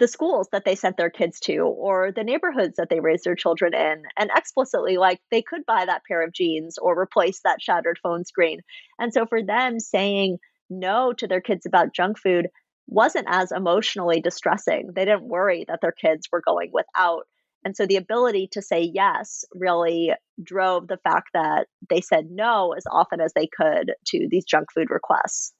the 0.00 0.08
schools 0.08 0.48
that 0.50 0.64
they 0.64 0.74
sent 0.74 0.96
their 0.96 1.10
kids 1.10 1.38
to 1.40 1.58
or 1.58 2.10
the 2.10 2.24
neighborhoods 2.24 2.76
that 2.76 2.88
they 2.88 2.98
raised 2.98 3.24
their 3.24 3.36
children 3.36 3.74
in, 3.74 4.02
and 4.16 4.30
explicitly, 4.34 4.96
like 4.96 5.20
they 5.30 5.42
could 5.42 5.64
buy 5.66 5.84
that 5.84 6.02
pair 6.08 6.22
of 6.24 6.32
jeans 6.32 6.78
or 6.78 6.98
replace 6.98 7.40
that 7.44 7.62
shattered 7.62 7.98
phone 8.02 8.24
screen. 8.24 8.60
And 8.98 9.12
so 9.12 9.26
for 9.26 9.42
them, 9.42 9.78
saying 9.78 10.38
no 10.68 11.12
to 11.12 11.28
their 11.28 11.40
kids 11.40 11.66
about 11.66 11.94
junk 11.94 12.18
food 12.18 12.48
wasn't 12.88 13.26
as 13.28 13.52
emotionally 13.52 14.20
distressing. 14.20 14.90
They 14.94 15.04
didn't 15.04 15.28
worry 15.28 15.64
that 15.68 15.80
their 15.80 15.92
kids 15.92 16.28
were 16.32 16.42
going 16.44 16.70
without 16.72 17.26
and 17.64 17.76
so 17.76 17.86
the 17.86 17.96
ability 17.96 18.48
to 18.52 18.62
say 18.62 18.90
yes 18.94 19.44
really 19.54 20.12
drove 20.42 20.88
the 20.88 20.96
fact 20.96 21.28
that 21.34 21.66
they 21.88 22.00
said 22.00 22.30
no 22.30 22.72
as 22.72 22.84
often 22.90 23.20
as 23.20 23.32
they 23.34 23.46
could 23.46 23.92
to 24.06 24.28
these 24.30 24.44
junk 24.44 24.68
food 24.72 24.90
requests. 24.90 25.52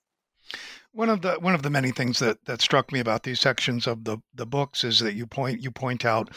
One 0.93 1.09
of 1.09 1.23
the 1.23 1.35
one 1.35 1.55
of 1.55 1.63
the 1.63 1.71
many 1.71 1.93
things 1.93 2.19
that 2.19 2.45
that 2.47 2.61
struck 2.61 2.91
me 2.91 2.99
about 2.99 3.23
these 3.23 3.39
sections 3.39 3.87
of 3.87 4.03
the 4.03 4.19
the 4.35 4.45
books 4.45 4.83
is 4.83 4.99
that 4.99 5.15
you 5.15 5.25
point 5.25 5.63
you 5.63 5.71
point 5.71 6.05
out 6.05 6.31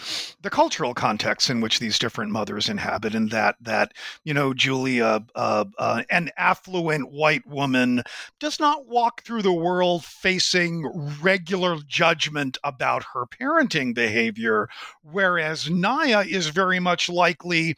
the 0.43 0.51
cultural 0.51 0.93
context 0.93 1.50
in 1.50 1.60
which 1.60 1.79
these 1.79 1.98
different 1.98 2.31
mothers 2.31 2.69
inhabit, 2.69 3.15
and 3.15 3.31
that 3.31 3.55
that 3.62 3.93
you 4.24 4.31
know 4.31 4.53
Julia, 4.53 5.25
uh, 5.33 5.65
uh, 5.79 6.03
an 6.12 6.29
affluent 6.38 7.12
white 7.12 7.48
woman, 7.48 8.03
does 8.39 8.60
not 8.60 8.86
walk 8.86 9.24
through 9.24 9.41
the 9.41 9.51
world 9.51 10.05
facing 10.05 10.86
regular 11.19 11.77
judgment 11.88 12.60
about 12.63 13.03
her 13.13 13.25
parenting 13.25 13.95
behavior, 13.95 14.69
whereas 15.01 15.67
Naya 15.67 16.24
is 16.27 16.50
very 16.50 16.79
much 16.79 17.10
likely 17.10 17.75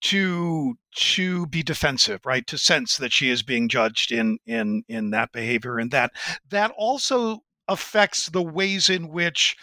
to 0.00 0.74
to 0.94 1.46
be 1.46 1.62
defensive 1.62 2.20
right? 2.24 2.46
To 2.46 2.58
sense 2.58 2.96
that 2.98 3.12
she 3.12 3.30
is 3.30 3.42
being 3.42 3.68
judged 3.68 4.12
in 4.12 4.38
in 4.46 4.82
in 4.88 5.10
that 5.10 5.32
behavior 5.32 5.78
and 5.78 5.90
that. 5.90 6.12
That 6.50 6.72
also 6.76 7.40
affects 7.68 8.30
the 8.30 8.42
ways 8.42 8.88
in 8.88 9.08
which 9.08 9.56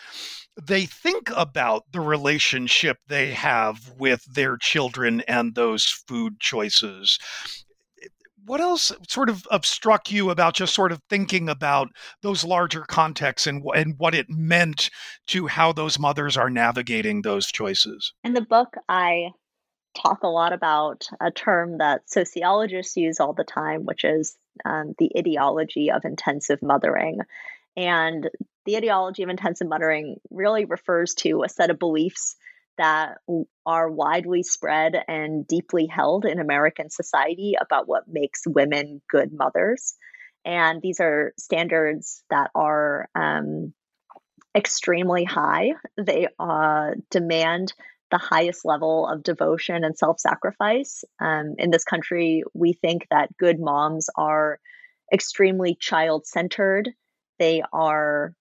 they 0.62 0.86
think 0.86 1.30
about 1.36 1.84
the 1.92 2.00
relationship 2.00 2.98
they 3.08 3.32
have 3.32 3.92
with 3.98 4.24
their 4.26 4.58
children 4.58 5.22
and 5.22 5.56
those 5.56 5.86
food 6.08 6.40
choices. 6.40 7.20
What 8.46 8.62
else 8.62 8.92
sort 9.10 9.30
of 9.30 9.66
struck 9.66 10.12
you 10.12 10.30
about 10.30 10.54
just 10.54 10.76
sort 10.76 10.92
of 10.92 11.02
thinking 11.10 11.50
about 11.50 11.90
those 12.22 12.44
larger 12.44 12.82
contexts 12.82 13.48
and, 13.48 13.64
and 13.76 13.96
what 13.98 14.14
it 14.14 14.28
meant 14.30 14.92
to 15.28 15.48
how 15.48 15.74
those 15.74 15.98
mothers 15.98 16.38
are 16.38 16.52
navigating 16.52 17.24
those 17.24 17.48
choices? 17.48 18.14
In 18.24 18.34
the 18.34 18.42
book, 18.42 18.76
I 18.88 19.32
talk 19.96 20.24
a 20.24 20.28
lot 20.28 20.54
about 20.54 21.08
a 21.20 21.32
term 21.32 21.80
that 21.80 22.10
sociologists 22.10 22.98
use 22.98 23.20
all 23.20 23.34
the 23.34 23.44
time, 23.44 23.86
which 23.86 24.04
is 24.04 24.38
um, 24.64 24.94
the 24.98 25.12
ideology 25.18 25.92
of 25.92 26.06
intensive 26.06 26.62
mothering. 26.62 27.20
And 27.78 28.30
the 28.66 28.78
ideology 28.78 29.24
of 29.24 29.30
intensive 29.30 29.68
mothering 29.68 30.18
really 30.30 30.66
refers 30.66 31.14
to 31.16 31.44
a 31.44 31.50
set 31.50 31.70
of 31.70 31.80
beliefs 31.80 32.36
that 32.78 33.18
are 33.66 33.90
widely 33.90 34.44
spread 34.44 34.96
and 35.08 35.48
deeply 35.48 35.88
held 35.88 36.26
in 36.26 36.40
American 36.40 36.90
society 36.90 37.56
about 37.60 37.88
what 37.88 38.08
makes 38.08 38.42
women 38.46 39.02
good 39.10 39.32
mothers. 39.32 39.96
And 40.44 40.82
these 40.82 41.00
are 41.00 41.34
standards 41.38 42.22
that 42.30 42.52
are 42.54 43.10
um, 43.16 43.74
extremely 44.56 45.24
high. 45.24 45.74
They 45.98 46.28
uh, 46.38 46.92
demand 47.10 47.74
the 48.12 48.18
highest 48.18 48.66
level 48.66 49.08
of 49.08 49.24
devotion 49.24 49.84
and 49.84 49.98
self 49.98 50.20
sacrifice. 50.20 51.04
Um, 51.20 51.56
in 51.58 51.72
this 51.72 51.84
country, 51.84 52.44
we 52.54 52.74
think 52.74 53.08
that 53.10 53.36
good 53.38 53.60
moms 53.60 54.10
are 54.16 54.60
extremely 55.14 55.76
child 55.80 56.26
centered. 56.26 56.90
They 57.40 57.64
are, 57.74 58.34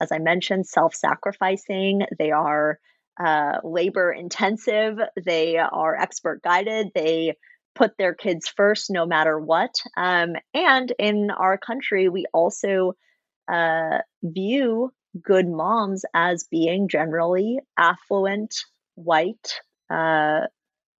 as 0.00 0.10
I 0.12 0.18
mentioned, 0.18 0.66
self 0.66 0.94
sacrificing. 0.94 2.02
They 2.18 2.30
are 2.30 2.78
uh, 3.22 3.58
labor 3.62 4.12
intensive. 4.12 4.98
They 5.22 5.58
are 5.58 5.96
expert 5.96 6.42
guided. 6.42 6.88
They 6.94 7.36
put 7.74 7.96
their 7.98 8.14
kids 8.14 8.48
first 8.48 8.90
no 8.90 9.06
matter 9.06 9.38
what. 9.38 9.74
Um, 9.96 10.34
and 10.52 10.92
in 10.98 11.30
our 11.30 11.58
country, 11.58 12.08
we 12.08 12.26
also 12.32 12.94
uh, 13.52 13.98
view 14.22 14.92
good 15.22 15.46
moms 15.46 16.04
as 16.14 16.46
being 16.50 16.88
generally 16.88 17.58
affluent, 17.78 18.54
white, 18.94 19.60
uh, 19.90 20.40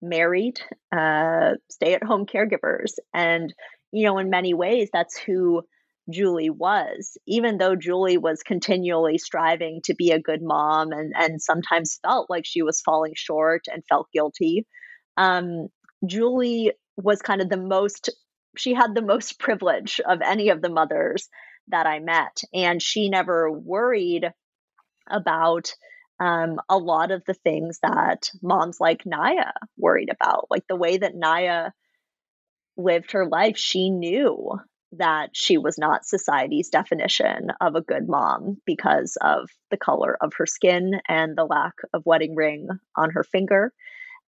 married, 0.02 0.60
uh, 0.92 1.52
stay 1.70 1.94
at 1.94 2.04
home 2.04 2.26
caregivers. 2.26 2.92
And, 3.12 3.52
you 3.92 4.06
know, 4.06 4.18
in 4.18 4.30
many 4.30 4.54
ways, 4.54 4.90
that's 4.92 5.16
who 5.16 5.62
Julie 6.10 6.50
was, 6.50 7.16
even 7.26 7.58
though 7.58 7.74
Julie 7.74 8.18
was 8.18 8.42
continually 8.42 9.18
striving 9.18 9.80
to 9.84 9.94
be 9.94 10.10
a 10.10 10.20
good 10.20 10.42
mom 10.42 10.92
and, 10.92 11.12
and 11.16 11.40
sometimes 11.40 11.98
felt 12.02 12.28
like 12.28 12.44
she 12.44 12.62
was 12.62 12.82
falling 12.82 13.14
short 13.16 13.62
and 13.72 13.82
felt 13.88 14.08
guilty. 14.12 14.66
Um, 15.16 15.68
Julie 16.06 16.72
was 16.96 17.22
kind 17.22 17.40
of 17.40 17.48
the 17.48 17.56
most, 17.56 18.10
she 18.56 18.74
had 18.74 18.94
the 18.94 19.02
most 19.02 19.38
privilege 19.38 20.00
of 20.06 20.20
any 20.22 20.50
of 20.50 20.60
the 20.60 20.68
mothers 20.68 21.28
that 21.68 21.86
I 21.86 22.00
met. 22.00 22.42
And 22.52 22.82
she 22.82 23.08
never 23.08 23.50
worried 23.50 24.30
about 25.08 25.72
um, 26.20 26.60
a 26.68 26.78
lot 26.78 27.10
of 27.10 27.24
the 27.24 27.34
things 27.34 27.78
that 27.82 28.30
moms 28.42 28.80
like 28.80 29.04
Naya 29.04 29.52
worried 29.76 30.10
about, 30.10 30.46
like 30.50 30.66
the 30.68 30.76
way 30.76 30.96
that 30.96 31.14
Naya 31.14 31.70
lived 32.76 33.12
her 33.12 33.26
life. 33.26 33.56
She 33.56 33.90
knew 33.90 34.58
that 34.92 35.30
she 35.32 35.58
was 35.58 35.76
not 35.76 36.06
society's 36.06 36.68
definition 36.68 37.50
of 37.60 37.74
a 37.74 37.80
good 37.80 38.08
mom 38.08 38.58
because 38.64 39.18
of 39.20 39.50
the 39.70 39.76
color 39.76 40.16
of 40.20 40.32
her 40.36 40.46
skin 40.46 41.00
and 41.08 41.36
the 41.36 41.44
lack 41.44 41.74
of 41.92 42.06
wedding 42.06 42.34
ring 42.36 42.68
on 42.96 43.10
her 43.10 43.24
finger. 43.24 43.72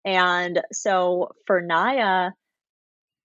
And 0.04 0.62
so 0.72 1.32
for 1.46 1.62
Naya, 1.62 2.32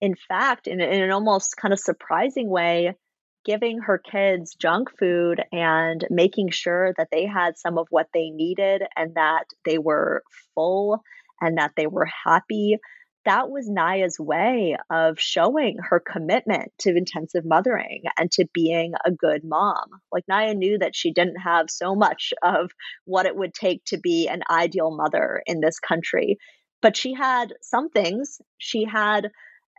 in 0.01 0.15
fact, 0.15 0.67
in, 0.67 0.81
in 0.81 1.01
an 1.01 1.11
almost 1.11 1.57
kind 1.57 1.73
of 1.73 1.79
surprising 1.79 2.49
way, 2.49 2.95
giving 3.45 3.79
her 3.79 3.97
kids 3.97 4.55
junk 4.55 4.89
food 4.97 5.41
and 5.51 6.05
making 6.09 6.49
sure 6.51 6.93
that 6.97 7.09
they 7.11 7.25
had 7.25 7.57
some 7.57 7.77
of 7.77 7.87
what 7.89 8.07
they 8.13 8.29
needed 8.29 8.83
and 8.95 9.15
that 9.15 9.45
they 9.65 9.77
were 9.77 10.23
full 10.53 11.01
and 11.41 11.57
that 11.57 11.71
they 11.75 11.87
were 11.87 12.07
happy. 12.25 12.77
That 13.25 13.49
was 13.49 13.69
Naya's 13.69 14.19
way 14.19 14.77
of 14.89 15.19
showing 15.19 15.77
her 15.79 15.99
commitment 15.99 16.71
to 16.79 16.95
intensive 16.95 17.45
mothering 17.45 18.03
and 18.17 18.31
to 18.31 18.47
being 18.53 18.93
a 19.05 19.11
good 19.11 19.43
mom. 19.43 19.85
Like 20.11 20.23
Naya 20.27 20.55
knew 20.55 20.79
that 20.79 20.95
she 20.95 21.13
didn't 21.13 21.37
have 21.37 21.69
so 21.69 21.93
much 21.95 22.33
of 22.41 22.71
what 23.05 23.27
it 23.27 23.35
would 23.35 23.53
take 23.53 23.83
to 23.85 23.99
be 23.99 24.27
an 24.27 24.41
ideal 24.49 24.95
mother 24.95 25.43
in 25.45 25.59
this 25.59 25.79
country, 25.79 26.37
but 26.81 26.97
she 26.97 27.13
had 27.13 27.53
some 27.61 27.89
things. 27.89 28.39
She 28.57 28.85
had 28.85 29.29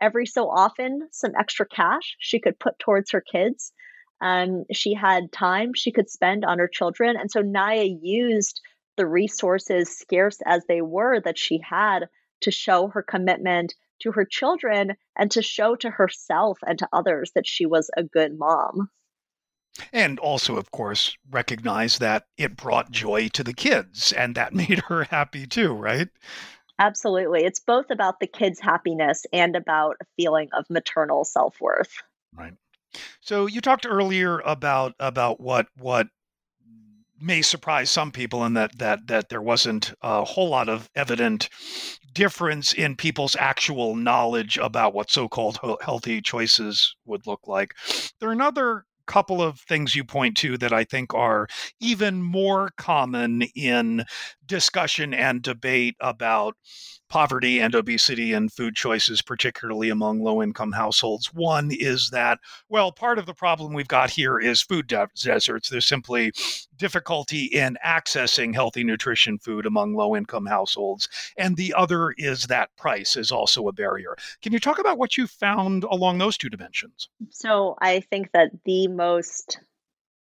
every 0.03 0.25
so 0.25 0.49
often 0.49 1.07
some 1.11 1.31
extra 1.39 1.65
cash 1.65 2.17
she 2.19 2.39
could 2.39 2.59
put 2.59 2.77
towards 2.77 3.11
her 3.11 3.21
kids. 3.21 3.71
Um, 4.19 4.65
she 4.71 4.93
had 4.93 5.31
time 5.31 5.73
she 5.73 5.93
could 5.93 6.09
spend 6.09 6.43
on 6.43 6.59
her 6.59 6.67
children. 6.67 7.15
And 7.17 7.31
so 7.31 7.41
Naya 7.41 7.85
used 7.85 8.59
the 8.97 9.07
resources, 9.07 9.97
scarce 9.97 10.39
as 10.45 10.65
they 10.67 10.81
were, 10.81 11.21
that 11.21 11.37
she 11.37 11.59
had 11.67 12.09
to 12.41 12.51
show 12.51 12.89
her 12.89 13.01
commitment 13.01 13.73
to 14.01 14.11
her 14.11 14.25
children 14.25 14.95
and 15.17 15.31
to 15.31 15.41
show 15.41 15.75
to 15.77 15.89
herself 15.89 16.59
and 16.67 16.77
to 16.79 16.89
others 16.91 17.31
that 17.33 17.47
she 17.47 17.65
was 17.65 17.89
a 17.95 18.03
good 18.03 18.37
mom. 18.37 18.89
And 19.91 20.19
also, 20.19 20.57
of 20.57 20.69
course, 20.71 21.17
recognize 21.31 21.97
that 21.97 22.27
it 22.37 22.57
brought 22.57 22.91
joy 22.91 23.29
to 23.29 23.43
the 23.43 23.53
kids 23.53 24.11
and 24.11 24.35
that 24.35 24.53
made 24.53 24.79
her 24.87 25.05
happy 25.05 25.47
too, 25.47 25.73
right? 25.73 26.09
Absolutely. 26.79 27.43
It's 27.43 27.59
both 27.59 27.89
about 27.91 28.19
the 28.19 28.27
kids' 28.27 28.59
happiness 28.59 29.25
and 29.31 29.55
about 29.55 29.97
a 30.01 30.05
feeling 30.17 30.49
of 30.53 30.65
maternal 30.69 31.23
self 31.23 31.61
worth. 31.61 31.93
Right. 32.35 32.53
So 33.21 33.45
you 33.45 33.61
talked 33.61 33.85
earlier 33.87 34.39
about 34.39 34.93
about 34.99 35.39
what 35.39 35.67
what 35.77 36.07
may 37.19 37.41
surprise 37.41 37.89
some 37.89 38.11
people 38.11 38.43
in 38.43 38.53
that 38.55 38.77
that 38.79 39.07
that 39.07 39.29
there 39.29 39.41
wasn't 39.41 39.93
a 40.01 40.25
whole 40.25 40.49
lot 40.49 40.67
of 40.67 40.89
evident 40.95 41.49
difference 42.13 42.73
in 42.73 42.95
people's 42.95 43.35
actual 43.37 43.95
knowledge 43.95 44.57
about 44.57 44.93
what 44.93 45.09
so-called 45.09 45.57
healthy 45.81 46.21
choices 46.21 46.95
would 47.05 47.25
look 47.25 47.47
like. 47.47 47.73
There 48.19 48.29
are 48.29 48.33
another 48.33 48.85
couple 49.07 49.41
of 49.41 49.59
things 49.59 49.95
you 49.95 50.03
point 50.03 50.37
to 50.37 50.57
that 50.57 50.73
I 50.73 50.83
think 50.83 51.13
are 51.13 51.47
even 51.79 52.21
more 52.21 52.71
common 52.77 53.43
in 53.55 54.05
discussion 54.45 55.13
and 55.13 55.41
debate 55.41 55.95
about 56.01 56.55
poverty 57.13 57.59
and 57.59 57.75
obesity 57.75 58.33
and 58.33 58.51
food 58.51 58.75
choices, 58.75 59.21
particularly 59.21 59.89
among 59.89 60.23
low 60.23 60.41
income 60.41 60.71
households. 60.71 61.31
One 61.31 61.69
is 61.71 62.09
that, 62.09 62.39
well, 62.69 62.91
part 62.91 63.19
of 63.19 63.27
the 63.27 63.35
problem 63.35 63.71
we've 63.71 63.87
got 63.87 64.09
here 64.09 64.39
is 64.39 64.63
food 64.63 64.87
de- 64.87 65.07
deserts. 65.21 65.69
There's 65.69 65.85
simply 65.85 66.31
difficulty 66.75 67.43
in 67.45 67.77
accessing 67.85 68.55
healthy 68.55 68.83
nutrition 68.83 69.37
food 69.37 69.67
among 69.67 69.93
low 69.93 70.15
income 70.15 70.47
households. 70.47 71.07
And 71.37 71.55
the 71.55 71.75
other 71.75 72.15
is 72.17 72.47
that 72.47 72.75
price 72.77 73.15
is 73.15 73.31
also 73.31 73.67
a 73.67 73.73
barrier. 73.73 74.15
Can 74.41 74.51
you 74.51 74.59
talk 74.59 74.79
about 74.79 74.97
what 74.97 75.15
you 75.15 75.27
found 75.27 75.83
along 75.83 76.17
those 76.17 76.35
two 76.35 76.49
dimensions? 76.49 77.09
So 77.29 77.77
I 77.79 77.99
think 77.99 78.31
that 78.31 78.49
the 78.65 78.87
most 78.87 79.59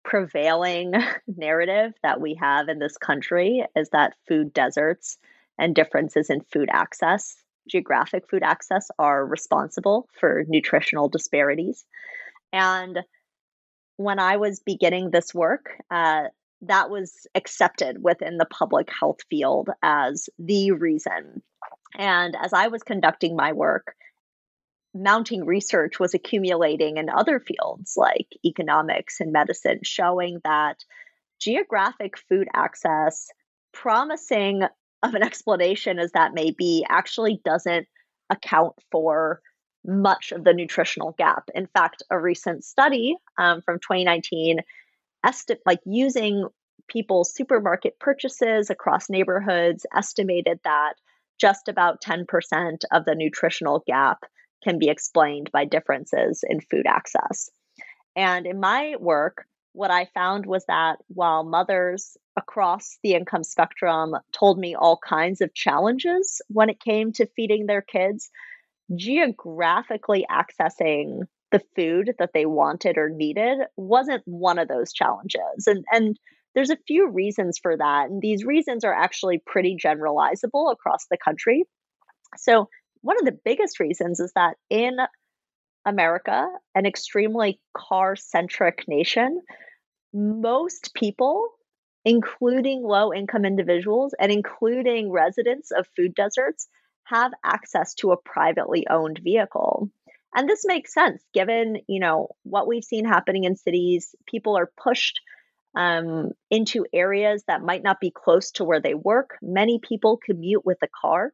prevailing 0.06 0.94
narrative 1.28 1.96
that 2.02 2.22
we 2.22 2.36
have 2.36 2.70
in 2.70 2.80
this 2.80 2.98
country 2.98 3.66
is 3.76 3.90
that 3.90 4.14
food 4.26 4.54
deserts 4.54 5.18
and 5.58 5.76
differences 5.76 6.30
in 6.30 6.42
food 6.42 6.70
access, 6.72 7.36
geographic 7.70 8.30
food 8.30 8.44
access, 8.44 8.88
are 8.98 9.26
responsible 9.26 10.08
for 10.20 10.44
nutritional 10.48 11.10
disparities. 11.10 11.86
And 12.54 13.00
when 13.98 14.20
I 14.20 14.38
was 14.38 14.60
beginning 14.60 15.10
this 15.10 15.34
work, 15.34 15.72
uh, 15.92 16.26
that 16.62 16.90
was 16.90 17.28
accepted 17.36 18.02
within 18.02 18.38
the 18.38 18.46
public 18.46 18.90
health 19.00 19.20
field 19.30 19.70
as 19.84 20.30
the 20.40 20.72
reason. 20.72 21.42
And 21.98 22.36
as 22.36 22.54
I 22.54 22.68
was 22.68 22.84
conducting 22.84 23.36
my 23.36 23.54
work, 23.54 23.96
mounting 24.94 25.46
research 25.46 26.00
was 26.00 26.14
accumulating 26.14 26.98
in 26.98 27.10
other 27.10 27.40
fields 27.40 27.94
like 27.96 28.28
economics 28.44 29.20
and 29.20 29.32
medicine, 29.32 29.80
showing 29.84 30.40
that 30.44 30.84
geographic 31.40 32.18
food 32.18 32.48
access, 32.54 33.30
promising 33.72 34.64
of 35.04 35.14
an 35.14 35.24
explanation 35.24 36.00
as 36.00 36.12
that 36.14 36.34
may 36.34 36.52
be, 36.52 36.86
actually 36.90 37.40
doesn't 37.44 37.88
account 38.30 38.74
for 38.92 39.42
much 39.86 40.32
of 40.32 40.44
the 40.44 40.54
nutritional 40.54 41.16
gap. 41.18 41.50
In 41.56 41.68
fact, 41.68 42.04
a 42.10 42.20
recent 42.20 42.64
study 42.64 43.16
um, 43.38 43.62
from 43.62 43.80
2019, 43.80 44.60
esti- 45.26 45.56
like 45.66 45.80
using 45.86 46.48
people's 46.88 47.34
supermarket 47.34 48.00
purchases 48.00 48.70
across 48.70 49.10
neighborhoods, 49.10 49.86
estimated 49.96 50.60
that 50.64 50.94
just 51.40 51.68
about 51.68 52.02
10% 52.02 52.26
of 52.92 53.06
the 53.06 53.16
nutritional 53.16 53.84
gap 53.86 54.24
can 54.64 54.80
be 54.80 54.90
explained 54.90 55.52
by 55.52 55.66
differences 55.66 56.44
in 56.48 56.60
food 56.60 56.86
access. 56.88 57.50
And 58.16 58.48
in 58.48 58.60
my 58.60 58.96
work, 59.00 59.46
what 59.78 59.92
I 59.92 60.06
found 60.16 60.48
was 60.48 60.66
that 60.66 60.96
while 61.08 61.44
mothers 61.44 62.18
across 62.36 62.98
the 63.04 63.14
income 63.14 63.44
spectrum 63.44 64.16
told 64.32 64.58
me 64.58 64.74
all 64.74 64.98
kinds 65.08 65.40
of 65.40 65.54
challenges 65.54 66.42
when 66.48 66.72
it 66.72 66.80
came 66.80 67.14
to 67.14 67.30
feeding 67.36 67.68
their 67.68 67.84
kids, 67.84 68.32
geographically 68.96 70.26
accessing 70.32 71.22
the 71.52 71.62
food 71.76 72.16
that 72.18 72.32
they 72.34 72.48
wanted 72.48 72.98
or 72.98 73.10
needed 73.10 73.60
wasn't 73.76 74.24
one 74.26 74.58
of 74.58 74.68
those 74.68 74.92
challenges. 74.92 75.68
And 75.68 75.86
and 75.92 76.20
there's 76.56 76.72
a 76.72 76.80
few 76.88 77.12
reasons 77.12 77.60
for 77.62 77.78
that. 77.78 78.10
And 78.10 78.20
these 78.20 78.44
reasons 78.44 78.84
are 78.84 78.94
actually 78.94 79.44
pretty 79.46 79.78
generalizable 79.78 80.72
across 80.72 81.06
the 81.12 81.20
country. 81.24 81.66
So, 82.36 82.68
one 83.02 83.18
of 83.20 83.26
the 83.26 83.40
biggest 83.46 83.80
reasons 83.80 84.20
is 84.20 84.32
that 84.34 84.56
in 84.72 84.98
America, 85.86 86.50
an 86.74 86.88
extremely 86.88 87.60
car 87.78 88.16
centric 88.16 88.86
nation, 88.88 89.42
most 90.14 90.94
people, 90.94 91.50
including 92.06 92.84
low 92.84 93.14
income 93.14 93.46
individuals 93.46 94.14
and 94.20 94.32
including 94.32 95.12
residents 95.12 95.72
of 95.72 95.88
food 95.96 96.16
deserts, 96.16 96.68
have 97.06 97.32
access 97.44 97.94
to 97.96 98.12
a 98.12 98.18
privately 98.18 98.86
owned 98.90 99.20
vehicle. 99.24 99.90
And 100.36 100.48
this 100.48 100.66
makes 100.66 100.94
sense 100.94 101.24
given, 101.34 101.78
you 101.88 102.00
know, 102.00 102.30
what 102.44 102.68
we've 102.68 102.84
seen 102.84 103.06
happening 103.06 103.46
in 103.46 103.56
cities. 103.56 104.14
People 104.28 104.58
are 104.58 104.72
pushed 104.82 105.22
um, 105.76 106.32
into 106.50 106.86
areas 106.92 107.44
that 107.48 107.62
might 107.62 107.84
not 107.84 108.00
be 108.00 108.12
close 108.12 108.52
to 108.52 108.64
where 108.64 108.82
they 108.82 108.94
work. 108.94 109.38
Many 109.42 109.80
people 109.80 110.20
commute 110.24 110.66
with 110.66 110.78
a 110.84 110.88
car. 110.88 111.34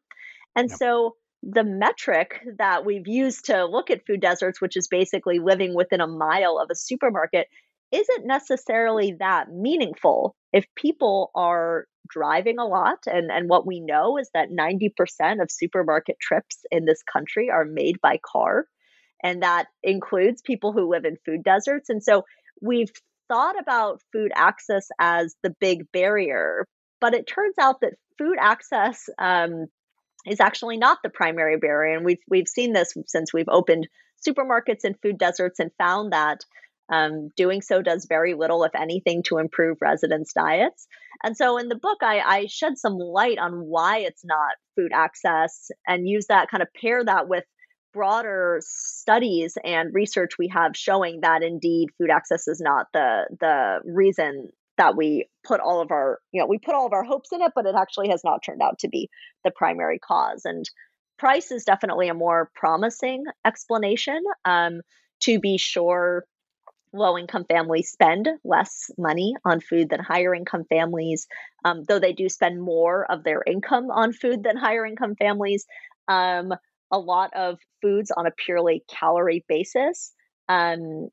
And 0.56 0.70
yep. 0.70 0.78
so 0.78 1.16
the 1.42 1.64
metric 1.64 2.40
that 2.58 2.86
we've 2.86 3.08
used 3.08 3.46
to 3.46 3.66
look 3.66 3.90
at 3.90 4.06
food 4.06 4.22
deserts, 4.22 4.62
which 4.62 4.78
is 4.78 4.88
basically 4.88 5.40
living 5.40 5.76
within 5.76 6.02
a 6.02 6.08
mile 6.08 6.60
of 6.60 6.70
a 6.70 6.76
supermarket, 6.76 7.48
isn't 7.94 8.26
necessarily 8.26 9.16
that 9.20 9.52
meaningful 9.52 10.36
if 10.52 10.66
people 10.76 11.32
are 11.36 11.86
driving 12.10 12.58
a 12.60 12.66
lot. 12.66 13.00
And, 13.06 13.32
and 13.32 13.48
what 13.48 13.68
we 13.68 13.80
know 13.80 14.18
is 14.18 14.30
that 14.34 14.50
90% 14.50 15.42
of 15.42 15.52
supermarket 15.52 16.18
trips 16.20 16.66
in 16.72 16.86
this 16.86 17.02
country 17.04 17.50
are 17.50 17.66
made 17.66 18.02
by 18.02 18.20
car. 18.26 18.66
And 19.24 19.44
that 19.44 19.68
includes 19.84 20.42
people 20.42 20.74
who 20.74 20.90
live 20.90 21.06
in 21.06 21.18
food 21.26 21.44
deserts. 21.44 21.90
And 21.90 22.04
so 22.04 22.24
we've 22.62 22.92
thought 23.30 23.60
about 23.60 24.02
food 24.12 24.32
access 24.36 24.88
as 25.00 25.36
the 25.44 25.56
big 25.62 25.92
barrier, 25.94 26.66
but 27.00 27.14
it 27.14 27.28
turns 27.28 27.56
out 27.60 27.82
that 27.82 27.94
food 28.18 28.36
access 28.40 29.08
um, 29.18 29.68
is 30.26 30.40
actually 30.40 30.78
not 30.78 30.98
the 31.04 31.10
primary 31.10 31.58
barrier. 31.58 31.96
And 31.96 32.06
we've, 32.06 32.18
we've 32.30 32.48
seen 32.48 32.74
this 32.74 32.94
since 33.08 33.34
we've 33.34 33.50
opened 33.50 33.88
supermarkets 34.28 34.84
and 34.84 34.96
food 35.02 35.18
deserts 35.18 35.60
and 35.60 35.72
found 35.78 36.12
that 36.12 36.42
um, 36.90 37.30
doing 37.36 37.62
so 37.62 37.82
does 37.82 38.06
very 38.08 38.34
little, 38.34 38.64
if 38.64 38.76
anything, 38.76 39.24
to 39.24 39.38
improve 39.38 39.78
residents' 39.82 40.34
diets. 40.34 40.88
And 41.24 41.38
so 41.38 41.58
in 41.58 41.70
the 41.70 41.76
book, 41.76 42.00
I, 42.02 42.20
I 42.20 42.46
shed 42.48 42.78
some 42.78 42.98
light 42.98 43.38
on 43.38 43.66
why 43.66 44.00
it's 44.00 44.26
not 44.26 44.56
food 44.76 44.92
access 44.94 45.72
and 45.88 46.08
use 46.08 46.28
that 46.28 46.50
kind 46.50 46.62
of 46.62 46.70
pair 46.80 47.04
that 47.04 47.28
with 47.28 47.46
broader 47.94 48.60
studies 48.64 49.56
and 49.64 49.94
research 49.94 50.32
we 50.40 50.48
have 50.48 50.76
showing 50.76 51.22
that 51.22 51.44
indeed 51.44 51.90
food 51.98 52.10
access 52.10 52.48
is 52.48 52.60
not 52.60 52.88
the 52.92 53.26
the 53.40 53.80
reason 53.86 54.50
that 54.78 54.98
we 54.98 55.28
put 55.46 55.60
all 55.60 55.80
of 55.80 55.92
our 55.92 56.20
you 56.32 56.42
know 56.42 56.48
we 56.48 56.58
put 56.58 56.74
all 56.74 56.88
of 56.88 56.94
our 56.94 57.04
hopes 57.04 57.32
in 57.32 57.42
it 57.42 57.52
but 57.56 57.68
it 57.68 57.76
actually 57.78 58.10
has 58.10 58.24
not 58.24 58.42
turned 58.44 58.64
out 58.64 58.80
to 58.80 58.88
be 58.88 59.10
the 59.44 59.52
primary 59.52 60.00
cause 60.00 60.42
and 60.44 60.66
price 61.20 61.52
is 61.52 61.64
definitely 61.64 62.08
a 62.08 62.16
more 62.16 62.50
promising 62.56 63.24
explanation 63.46 64.22
um, 64.44 64.82
to 65.20 65.40
be 65.40 65.60
sure 65.60 66.26
low 66.94 67.18
income 67.18 67.46
families 67.50 67.90
spend 67.92 68.30
less 68.44 68.92
money 68.98 69.36
on 69.44 69.60
food 69.60 69.90
than 69.90 70.00
higher 70.00 70.34
income 70.34 70.64
families, 70.70 71.28
um, 71.66 71.84
though 71.88 72.00
they 72.00 72.14
do 72.14 72.30
spend 72.30 72.62
more 72.62 73.12
of 73.12 73.24
their 73.24 73.42
income 73.46 73.90
on 73.90 74.14
food 74.14 74.44
than 74.44 74.56
higher 74.56 74.86
income 74.86 75.16
families. 75.16 75.66
Um, 76.08 76.54
a 76.92 77.00
lot 77.00 77.34
of 77.36 77.58
foods 77.82 78.12
on 78.16 78.28
a 78.28 78.32
purely 78.32 78.84
calorie 78.88 79.44
basis. 79.48 80.14
Um, 80.48 81.10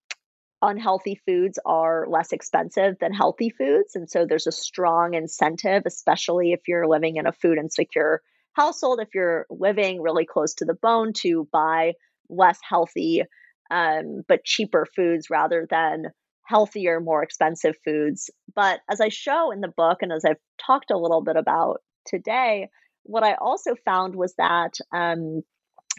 unhealthy 0.62 1.21
foods 1.27 1.59
are 1.64 2.07
less 2.09 2.33
expensive 2.33 2.97
than 3.01 3.14
healthy 3.14 3.51
foods. 3.51 3.97
And 3.97 4.11
so 4.11 4.27
there's 4.27 4.47
a 4.47 4.53
strong 4.53 5.14
incentive, 5.14 5.85
especially 5.87 6.53
if 6.53 6.61
you're 6.69 6.87
living 6.87 7.16
in 7.16 7.27
a 7.27 7.33
food 7.33 7.57
insecure 7.57 8.21
household, 8.53 9.01
if 9.01 9.09
you're 9.14 9.47
living 9.49 10.03
really 10.03 10.27
close 10.27 10.55
to 10.55 10.66
the 10.66 10.75
bone, 10.75 11.12
to 11.23 11.49
buy 11.51 11.95
less 12.29 12.59
healthy 12.69 13.23
um, 13.70 14.22
but 14.26 14.44
cheaper 14.44 14.87
foods 14.96 15.30
rather 15.30 15.66
than 15.68 16.06
healthier, 16.44 17.00
more 17.00 17.22
expensive 17.22 17.76
foods. 17.85 18.30
But 18.54 18.80
as 18.90 19.00
I 19.00 19.09
show 19.09 19.52
in 19.52 19.61
the 19.61 19.68
book, 19.68 19.98
and 20.02 20.12
as 20.12 20.24
I've 20.24 20.40
talked 20.64 20.90
a 20.90 20.98
little 20.98 21.22
bit 21.22 21.37
about 21.37 21.80
today, 22.06 22.68
what 23.04 23.22
I 23.22 23.35
also 23.35 23.74
found 23.85 24.16
was 24.16 24.35
that 24.37 24.74
um, 24.92 25.42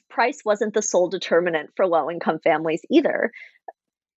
price 0.10 0.40
wasn't 0.44 0.74
the 0.74 0.82
sole 0.82 1.10
determinant 1.10 1.72
for 1.76 1.88
low 1.88 2.12
income 2.12 2.40
families 2.44 2.82
either. 2.92 3.32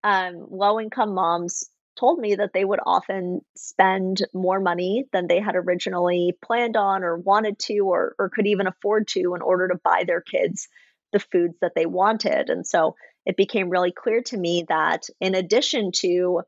Um, 0.02 0.46
low 0.50 0.80
income 0.80 1.14
moms 1.14 1.64
told 1.98 2.18
me 2.18 2.34
that 2.34 2.50
they 2.52 2.64
would 2.64 2.80
often 2.84 3.40
spend 3.56 4.18
more 4.34 4.60
money 4.60 5.04
than 5.12 5.28
they 5.28 5.40
had 5.40 5.54
originally 5.54 6.36
planned 6.44 6.76
on 6.76 7.04
or 7.04 7.16
wanted 7.16 7.58
to 7.60 7.78
or, 7.78 8.14
or 8.18 8.28
could 8.28 8.46
even 8.46 8.66
afford 8.66 9.06
to 9.08 9.34
in 9.34 9.42
order 9.42 9.68
to 9.68 9.80
buy 9.82 10.02
their 10.04 10.20
kids 10.20 10.68
the 11.12 11.20
foods 11.20 11.54
that 11.60 11.72
they 11.76 11.86
wanted. 11.86 12.50
And 12.50 12.66
so 12.66 12.96
it 13.26 13.36
became 13.36 13.70
really 13.70 13.92
clear 13.92 14.22
to 14.22 14.36
me 14.36 14.64
that 14.68 15.08
in 15.20 15.34
addition 15.34 15.92
to 15.92 16.42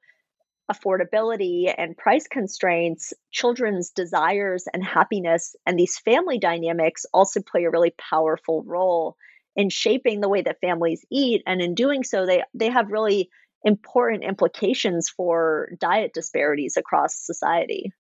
affordability 0.70 1.72
and 1.76 1.96
price 1.96 2.26
constraints, 2.26 3.12
children's 3.30 3.90
desires 3.90 4.64
and 4.72 4.84
happiness 4.84 5.54
and 5.64 5.78
these 5.78 5.98
family 5.98 6.38
dynamics 6.38 7.06
also 7.14 7.40
play 7.40 7.64
a 7.64 7.70
really 7.70 7.94
powerful 8.10 8.62
role 8.64 9.16
in 9.54 9.70
shaping 9.70 10.20
the 10.20 10.28
way 10.28 10.42
that 10.42 10.60
families 10.60 11.04
eat. 11.10 11.42
And 11.46 11.62
in 11.62 11.74
doing 11.74 12.04
so, 12.04 12.26
they, 12.26 12.42
they 12.52 12.68
have 12.68 12.90
really 12.90 13.30
important 13.64 14.24
implications 14.24 15.08
for 15.08 15.70
diet 15.80 16.12
disparities 16.12 16.76
across 16.76 17.16
society. 17.16 17.92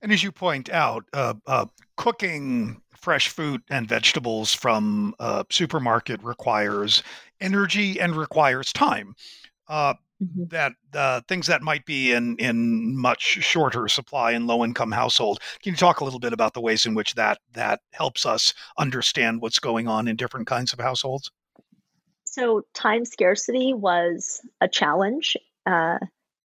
And 0.00 0.12
as 0.12 0.22
you 0.22 0.32
point 0.32 0.70
out, 0.70 1.04
uh, 1.12 1.34
uh, 1.46 1.66
cooking 1.96 2.80
fresh 2.96 3.28
fruit 3.28 3.62
and 3.68 3.88
vegetables 3.88 4.54
from 4.54 5.14
a 5.18 5.44
supermarket 5.50 6.22
requires 6.22 7.02
energy 7.42 8.00
and 8.00 8.16
requires 8.16 8.72
time. 8.72 9.14
Uh, 9.68 9.94
mm-hmm. 10.22 10.44
That 10.48 10.72
uh, 10.94 11.20
things 11.28 11.46
that 11.46 11.62
might 11.62 11.84
be 11.84 12.12
in 12.12 12.36
in 12.36 12.96
much 12.96 13.22
shorter 13.22 13.88
supply 13.88 14.32
in 14.32 14.46
low 14.46 14.64
income 14.64 14.92
household. 14.92 15.40
Can 15.62 15.72
you 15.72 15.76
talk 15.76 16.00
a 16.00 16.04
little 16.04 16.20
bit 16.20 16.32
about 16.32 16.54
the 16.54 16.60
ways 16.60 16.86
in 16.86 16.94
which 16.94 17.14
that 17.14 17.38
that 17.52 17.80
helps 17.92 18.26
us 18.26 18.54
understand 18.78 19.40
what's 19.40 19.58
going 19.58 19.88
on 19.88 20.08
in 20.08 20.16
different 20.16 20.46
kinds 20.46 20.72
of 20.72 20.80
households? 20.80 21.30
So 22.24 22.62
time 22.72 23.04
scarcity 23.04 23.74
was 23.74 24.40
a 24.60 24.68
challenge 24.68 25.36
uh, 25.66 25.98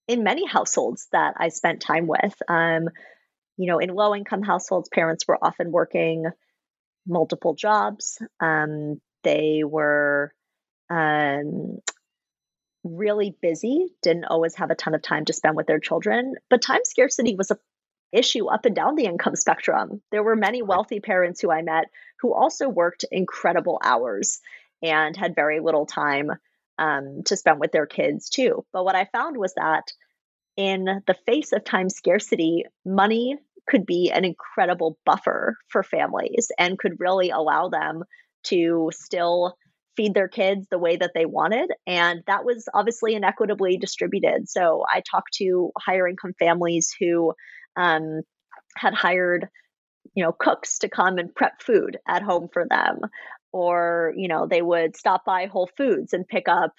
in 0.07 0.23
many 0.23 0.45
households 0.45 1.07
that 1.12 1.36
I 1.38 1.49
spent 1.49 1.81
time 1.81 2.07
with. 2.07 2.36
Um, 2.49 2.89
you 3.57 3.67
know, 3.67 3.79
in 3.79 3.89
low 3.89 4.13
income 4.13 4.43
households, 4.43 4.89
parents 4.89 5.25
were 5.27 5.38
often 5.41 5.71
working 5.71 6.25
multiple 7.07 7.55
jobs. 7.55 8.21
Um, 8.39 9.01
they 9.23 9.63
were 9.63 10.33
um, 10.89 11.80
really 12.84 13.36
busy, 13.41 13.88
didn't 14.02 14.26
always 14.26 14.56
have 14.56 14.71
a 14.71 14.76
ton 14.76 14.95
of 14.95 15.02
time 15.02 15.26
to 15.26 15.34
spend 15.34 15.56
with 15.56 15.67
their 15.67 15.80
children. 15.80 16.36
But 16.50 16.62
time 16.62 16.82
scarcity 16.84 17.36
was 17.36 17.52
a 17.52 17.58
issue 18.13 18.47
up 18.47 18.65
and 18.65 18.76
down 18.76 18.95
the 18.95 19.06
income 19.06 19.36
spectrum. 19.36 20.02
There 20.12 20.23
were 20.23 20.36
many 20.36 20.62
wealthy 20.62 21.00
parents 21.00 21.41
who 21.41 21.52
I 21.52 21.62
met 21.62 21.86
who 22.21 22.34
also 22.34 22.69
worked 22.69 23.06
incredible 23.12 23.80
hours 23.84 24.39
and 24.82 25.15
had 25.15 25.36
very 25.36 25.60
little 25.60 25.86
time 25.86 26.32
um, 26.80 27.23
to 27.26 27.36
spend 27.36 27.60
with 27.60 27.71
their 27.71 27.86
kids 27.86 28.30
too. 28.30 28.65
But 28.71 28.86
what 28.86 28.95
I 28.95 29.10
found 29.12 29.38
was 29.38 29.54
that 29.56 29.91
in 30.56 30.86
the 31.06 31.15
face 31.26 31.52
of 31.52 31.63
time 31.63 31.89
scarcity, 31.89 32.65
money 32.86 33.38
could 33.67 33.86
be 33.86 34.12
an 34.12 34.23
incredible 34.26 34.97
buffer 35.06 35.58
for 35.67 35.84
families 35.84 36.52
and 36.58 36.80
could 36.80 37.00
really 37.00 37.30
allow 37.30 37.69
them 37.69 38.04
to 38.43 38.89
still 38.93 39.58
feed 39.97 40.13
their 40.13 40.29
kids 40.29 40.67
the 40.69 40.79
way 40.79 40.95
that 40.95 41.12
they 41.13 41.25
wanted. 41.25 41.69
And 41.86 42.21
that 42.27 42.45
was 42.45 42.69
obviously 42.73 43.15
inequitably 43.15 43.77
distributed. 43.77 44.47
So 44.47 44.86
I 44.88 45.01
talked 45.01 45.33
to 45.39 45.71
higher 45.77 46.07
income 46.07 46.33
families 46.39 46.95
who 46.97 47.33
um, 47.75 48.21
had 48.77 48.93
hired, 48.93 49.49
you 50.13 50.23
know, 50.23 50.31
cooks 50.31 50.79
to 50.79 50.89
come 50.89 51.17
and 51.17 51.36
prep 51.36 51.62
food 51.62 51.97
at 52.07 52.21
home 52.21 52.47
for 52.53 52.65
them. 52.69 52.99
Or, 53.51 54.13
you 54.15 54.27
know, 54.27 54.47
they 54.47 54.62
would 54.62 54.95
stop 54.95 55.25
by 55.25 55.47
Whole 55.47 55.69
Foods 55.77 56.13
and 56.13 56.27
pick 56.27 56.47
up, 56.47 56.73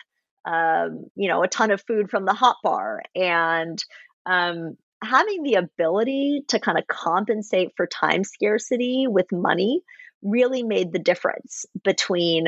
um, 0.46 1.06
you 1.16 1.28
know, 1.28 1.42
a 1.42 1.48
ton 1.48 1.70
of 1.70 1.82
food 1.82 2.10
from 2.10 2.24
the 2.24 2.34
hot 2.34 2.56
bar. 2.62 3.02
And 3.14 3.82
um, 4.26 4.76
having 5.02 5.42
the 5.42 5.54
ability 5.54 6.44
to 6.48 6.60
kind 6.60 6.78
of 6.78 6.86
compensate 6.86 7.72
for 7.76 7.86
time 7.86 8.22
scarcity 8.22 9.06
with 9.08 9.26
money 9.32 9.82
really 10.22 10.62
made 10.62 10.92
the 10.92 10.98
difference 10.98 11.64
between 11.82 12.46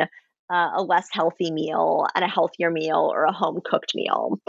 uh, 0.51 0.71
a 0.77 0.83
less 0.83 1.09
healthy 1.13 1.51
meal 1.51 2.07
and 2.15 2.25
a 2.25 2.29
healthier 2.29 2.71
meal 2.71 3.11
or 3.13 3.25
a 3.25 3.33
home 3.33 3.61
cooked 3.65 3.95
meal. 3.95 4.41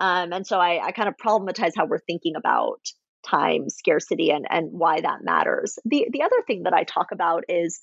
Um, 0.00 0.32
and 0.32 0.46
so 0.46 0.58
I, 0.58 0.84
I 0.84 0.92
kind 0.92 1.08
of 1.08 1.16
problematize 1.16 1.72
how 1.76 1.86
we're 1.86 1.98
thinking 2.00 2.34
about 2.36 2.80
time 3.26 3.70
scarcity 3.70 4.30
and, 4.30 4.46
and 4.50 4.72
why 4.72 5.00
that 5.00 5.22
matters. 5.22 5.78
The, 5.84 6.08
the 6.12 6.22
other 6.22 6.42
thing 6.46 6.64
that 6.64 6.74
I 6.74 6.84
talk 6.84 7.12
about 7.12 7.44
is 7.48 7.80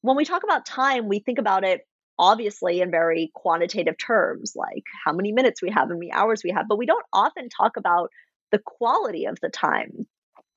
when 0.00 0.16
we 0.16 0.24
talk 0.24 0.44
about 0.44 0.64
time, 0.64 1.08
we 1.08 1.18
think 1.18 1.38
about 1.38 1.64
it 1.64 1.82
obviously 2.18 2.80
in 2.80 2.90
very 2.90 3.30
quantitative 3.34 3.96
terms, 3.98 4.52
like 4.56 4.84
how 5.04 5.12
many 5.12 5.32
minutes 5.32 5.60
we 5.60 5.70
have, 5.70 5.88
how 5.88 5.94
many 5.94 6.12
hours 6.12 6.42
we 6.42 6.50
have, 6.50 6.66
but 6.68 6.78
we 6.78 6.86
don't 6.86 7.04
often 7.12 7.48
talk 7.48 7.76
about 7.76 8.10
the 8.52 8.60
quality 8.64 9.26
of 9.26 9.38
the 9.42 9.50
time 9.50 10.06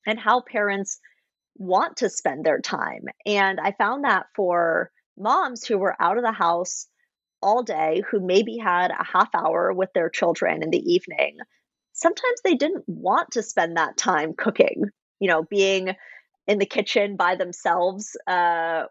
and 0.06 0.20
how 0.20 0.42
parents 0.42 1.00
want 1.58 1.98
to 1.98 2.10
spend 2.10 2.46
their 2.46 2.62
time. 2.62 3.04
And 3.26 3.60
I 3.60 3.74
found 3.74 4.06
that 4.06 4.28
for 4.36 4.92
moms 5.20 5.66
who 5.66 5.78
were 5.78 5.96
out 6.00 6.18
of 6.18 6.24
the 6.24 6.32
house 6.32 6.88
all 7.42 7.64
day, 7.64 8.02
who 8.10 8.20
maybe 8.20 8.58
had 8.58 8.92
a 8.92 9.04
half 9.04 9.30
hour 9.34 9.72
with 9.74 9.90
their 9.94 10.10
children 10.10 10.64
in 10.64 10.70
the 10.70 10.94
evening, 10.94 11.38
sometimes 11.94 12.42
they 12.44 12.56
didn't 12.56 12.84
want 12.88 13.32
to 13.32 13.44
spend 13.44 13.78
that 13.78 13.98
time 13.98 14.34
cooking, 14.38 14.84
you 15.20 15.28
know, 15.28 15.44
being 15.44 15.96
in 16.48 16.58
the 16.58 16.66
kitchen 16.66 17.16
by 17.16 17.36
themselves, 17.36 18.18
uh, 18.28 18.84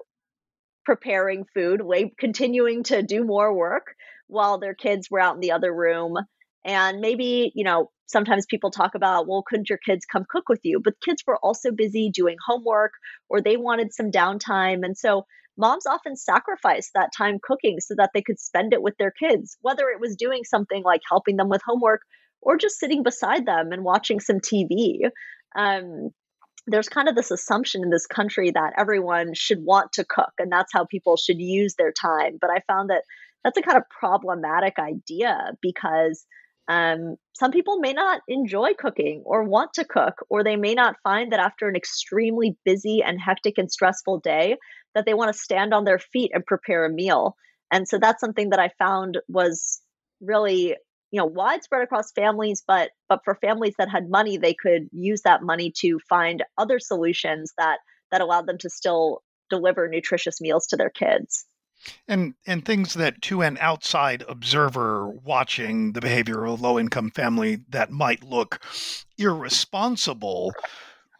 preparing 0.85 1.45
food, 1.55 1.83
way, 1.83 2.13
continuing 2.19 2.83
to 2.85 3.03
do 3.03 3.25
more 3.25 3.55
work 3.55 3.95
while 4.27 4.59
their 4.59 4.75
kids 4.75 5.11
were 5.11 5.21
out 5.21 5.35
in 5.35 5.41
the 5.41 5.53
other 5.53 5.75
room. 5.75 6.17
And 6.65 7.01
maybe, 7.01 7.53
you 7.55 7.65
know, 7.65 7.91
sometimes 8.07 8.47
people 8.47 8.71
talk 8.71 8.95
about, 8.95 9.27
well, 9.27 9.45
couldn't 9.47 9.69
your 9.69 9.79
kids 9.79 10.05
come 10.11 10.25
cook 10.29 10.49
with 10.49 10.61
you? 10.63 10.81
But 10.83 11.01
kids 11.05 11.23
were 11.27 11.39
also 11.39 11.73
busy 11.73 12.11
doing 12.11 12.37
homework 12.47 12.93
or 13.29 13.41
they 13.41 13.57
wanted 13.57 13.93
some 13.93 14.11
downtime. 14.11 14.85
And 14.85 14.97
so 14.97 15.25
moms 15.59 15.87
often 15.87 16.17
sacrificed 16.17 16.93
that 16.95 17.11
time 17.17 17.39
cooking 17.43 17.81
so 17.81 17.95
that 17.97 18.11
they 18.15 18.23
could 18.23 18.39
spend 18.39 18.73
it 18.73 18.83
with 18.83 18.97
their 18.99 19.11
kids, 19.11 19.59
whether 19.61 19.89
it 19.89 20.01
was 20.01 20.17
doing 20.17 20.45
something 20.45 20.83
like 20.83 21.03
helping 21.09 21.37
them 21.37 21.49
with 21.49 21.61
homework 21.67 22.03
or 22.41 22.57
just 22.57 22.79
sitting 22.79 23.03
beside 23.03 23.45
them 23.45 23.73
and 23.73 23.85
watching 23.85 24.21
some 24.21 24.39
TV. 24.39 25.11
um, 25.57 26.11
there's 26.71 26.89
kind 26.89 27.09
of 27.09 27.15
this 27.15 27.31
assumption 27.31 27.83
in 27.83 27.89
this 27.89 28.07
country 28.07 28.51
that 28.51 28.75
everyone 28.77 29.33
should 29.33 29.65
want 29.65 29.91
to 29.93 30.05
cook 30.05 30.33
and 30.39 30.53
that's 30.53 30.73
how 30.73 30.85
people 30.85 31.17
should 31.17 31.39
use 31.41 31.75
their 31.77 31.93
time. 31.93 32.37
But 32.41 32.51
I 32.51 32.61
found 32.67 32.91
that 32.91 33.05
that's 33.43 33.57
a 33.57 33.63
kind 33.63 33.79
of 33.79 33.85
problematic 33.89 34.79
idea 34.79 35.53
because 35.63 36.27
um, 36.69 37.17
some 37.33 37.51
people 37.51 37.79
may 37.79 37.95
not 37.95 38.21
enjoy 38.29 38.75
cooking 38.79 39.23
or 39.25 39.43
want 39.43 39.73
to 39.75 39.85
cook, 39.85 40.15
or 40.29 40.45
they 40.45 40.57
may 40.57 40.75
not 40.75 40.97
find 41.03 41.33
that 41.33 41.41
after 41.41 41.69
an 41.69 41.77
extremely 41.77 42.57
busy 42.65 43.03
and 43.03 43.19
hectic 43.21 43.57
and 43.57 43.73
stressful 43.73 44.21
day 44.21 44.57
that 44.95 45.07
they 45.07 45.15
want 45.15 45.33
to 45.33 45.39
stand 45.39 45.73
on 45.73 45.85
their 45.85 45.99
feet 45.99 46.31
and 46.35 46.45
prepare 46.45 46.85
a 46.85 46.93
meal. 46.93 47.37
And 47.73 47.89
so 47.89 47.99
that's 47.99 48.21
something 48.21 48.51
that 48.51 48.61
I 48.61 48.71
found 48.79 49.19
was 49.29 49.81
really 50.21 50.77
you 51.11 51.19
know 51.19 51.27
widespread 51.27 51.83
across 51.83 52.13
families 52.13 52.63
but 52.67 52.91
but 53.09 53.21
for 53.25 53.35
families 53.37 53.75
that 53.79 53.89
had 53.89 54.11
money 54.11 54.37
they 54.37 54.53
could 54.53 54.89
use 54.93 55.23
that 55.23 55.43
money 55.43 55.73
to 55.75 55.99
find 56.09 56.45
other 56.59 56.79
solutions 56.79 57.53
that 57.57 57.79
that 58.11 58.21
allowed 58.21 58.47
them 58.47 58.59
to 58.59 58.69
still 58.69 59.23
deliver 59.49 59.89
nutritious 59.89 60.41
meals 60.41 60.67
to 60.67 60.77
their 60.77 60.91
kids 60.91 61.47
and 62.07 62.35
and 62.47 62.65
things 62.65 62.95
that 62.95 63.21
to 63.23 63.43
an 63.43 63.57
outside 63.61 64.25
observer 64.29 65.09
watching 65.09 65.93
the 65.93 66.01
behavior 66.01 66.45
of 66.45 66.59
a 66.59 66.63
low 66.63 66.79
income 66.79 67.11
family 67.11 67.61
that 67.69 67.91
might 67.91 68.23
look 68.23 68.61
irresponsible 69.17 70.53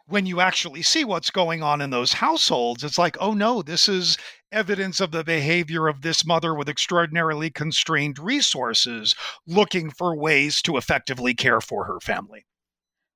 when 0.07 0.25
you 0.25 0.41
actually 0.41 0.81
see 0.81 1.05
what's 1.05 1.29
going 1.29 1.61
on 1.61 1.81
in 1.81 1.89
those 1.89 2.13
households 2.13 2.83
it's 2.83 2.97
like 2.97 3.15
oh 3.19 3.33
no 3.33 3.61
this 3.61 3.87
is 3.87 4.17
evidence 4.51 4.99
of 4.99 5.11
the 5.11 5.23
behavior 5.23 5.87
of 5.87 6.01
this 6.01 6.25
mother 6.25 6.53
with 6.53 6.69
extraordinarily 6.69 7.49
constrained 7.49 8.19
resources 8.19 9.15
looking 9.45 9.89
for 9.89 10.15
ways 10.15 10.61
to 10.63 10.77
effectively 10.77 11.33
care 11.33 11.61
for 11.61 11.85
her 11.85 11.99
family. 11.99 12.45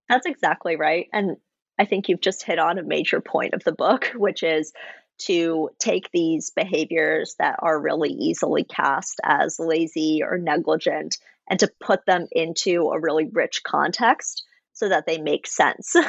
That's 0.10 0.25
exactly 0.25 0.75
right. 0.75 1.08
And 1.13 1.38
I 1.79 1.86
think 1.86 2.08
you've 2.08 2.21
just 2.21 2.43
hit 2.43 2.60
on 2.60 2.77
a 2.77 2.84
major 2.84 3.19
point 3.19 3.53
of 3.53 3.63
the 3.63 3.71
book, 3.71 4.12
which 4.15 4.43
is 4.43 4.73
to 5.19 5.69
take 5.80 6.10
these 6.12 6.52
behaviors 6.52 7.36
that 7.39 7.58
are 7.60 7.80
really 7.80 8.10
easily 8.10 8.63
cast 8.63 9.19
as 9.23 9.60
lazy 9.60 10.21
or 10.23 10.38
negligent 10.38 11.17
and 11.49 11.60
to 11.60 11.71
put 11.80 12.06
them 12.06 12.28
into 12.32 12.89
a 12.89 12.99
really 12.99 13.30
rich 13.32 13.62
context 13.63 14.43
so 14.73 14.89
that 14.89 15.06
they 15.06 15.17
make 15.19 15.47
sense. 15.47 15.95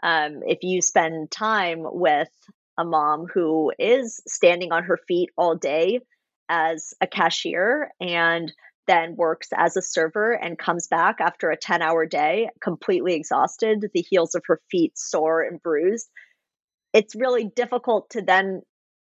Um, 0.00 0.42
if 0.46 0.58
you 0.62 0.80
spend 0.80 1.28
time 1.28 1.80
with 1.82 2.28
a 2.78 2.84
mom 2.84 3.26
who 3.26 3.72
is 3.78 4.20
standing 4.28 4.70
on 4.70 4.84
her 4.84 4.96
feet 5.08 5.30
all 5.36 5.56
day 5.56 6.02
as 6.48 6.94
a 7.00 7.08
cashier 7.08 7.90
and 8.00 8.52
then 8.86 9.16
works 9.16 9.48
as 9.54 9.76
a 9.76 9.82
server 9.82 10.32
and 10.32 10.58
comes 10.58 10.86
back 10.86 11.20
after 11.20 11.50
a 11.50 11.56
10 11.56 11.82
hour 11.82 12.06
day 12.06 12.48
completely 12.60 13.14
exhausted, 13.14 13.90
the 13.92 14.00
heels 14.00 14.34
of 14.34 14.42
her 14.46 14.60
feet 14.70 14.96
sore 14.96 15.42
and 15.42 15.62
bruised. 15.62 16.08
It's 16.92 17.14
really 17.14 17.44
difficult 17.44 18.10
to 18.10 18.22
then 18.22 18.62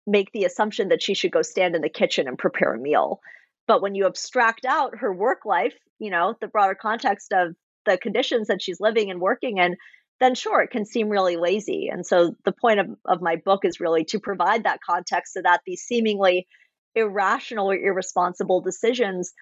make 0.07 0.33
the 0.33 0.45
assumption 0.45 0.89
that 0.89 1.03
she 1.03 1.15
should 1.15 1.33
go 1.33 1.43
stand 1.43 1.77
in 1.77 1.83
the 1.83 1.89
kitchen 1.89 2.27
and 2.27 2.39
prepare 2.39 2.75
a 2.75 2.79
meal. 2.79 3.21
But 3.67 3.83
when 3.83 3.95
you 3.95 4.07
abstract 4.07 4.65
out 4.65 4.99
her 4.99 5.13
work 5.13 5.45
life, 5.45 5.75
you 5.99 6.11
know, 6.11 6.35
the 6.41 6.49
broader 6.49 6.75
context 6.75 7.33
of 7.33 7.55
the 7.85 7.99
conditions 7.99 8.49
that 8.49 8.63
she's 8.63 8.81
living 8.81 9.11
and 9.11 9.21
working 9.21 9.59
in, 9.59 9.77
then 10.21 10.35
sure, 10.35 10.63
it 10.63 10.71
can 10.71 10.85
seem 10.85 11.09
really 11.09 11.37
lazy. 11.37 11.89
And 11.93 12.05
so 12.05 12.35
the 12.45 12.53
point 12.53 12.81
of, 12.81 12.87
of 13.05 13.23
my 13.23 13.37
book 13.37 13.65
is 13.65 13.81
really 13.81 14.05
to 14.07 14.19
provide 14.19 14.65
that 14.65 14.81
context 14.85 15.35
so 15.35 15.43
that 15.43 15.61
these 15.65 15.83
seemingly 15.83 16.47
irrational 16.95 17.71
or 17.71 17.77
irresponsible 17.77 18.61
decisions 18.61 19.33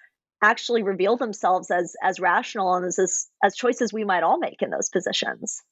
actually 0.43 0.83
reveal 0.83 1.17
themselves 1.17 1.71
as 1.71 1.95
as 2.03 2.19
rational 2.19 2.75
and 2.75 2.85
as 2.85 3.27
as, 3.43 3.55
choices 3.55 3.91
we 3.91 4.03
might 4.03 4.21
all 4.21 4.37
make 4.37 4.61
in 4.61 4.69
those 4.69 4.89
positions. 4.89 5.63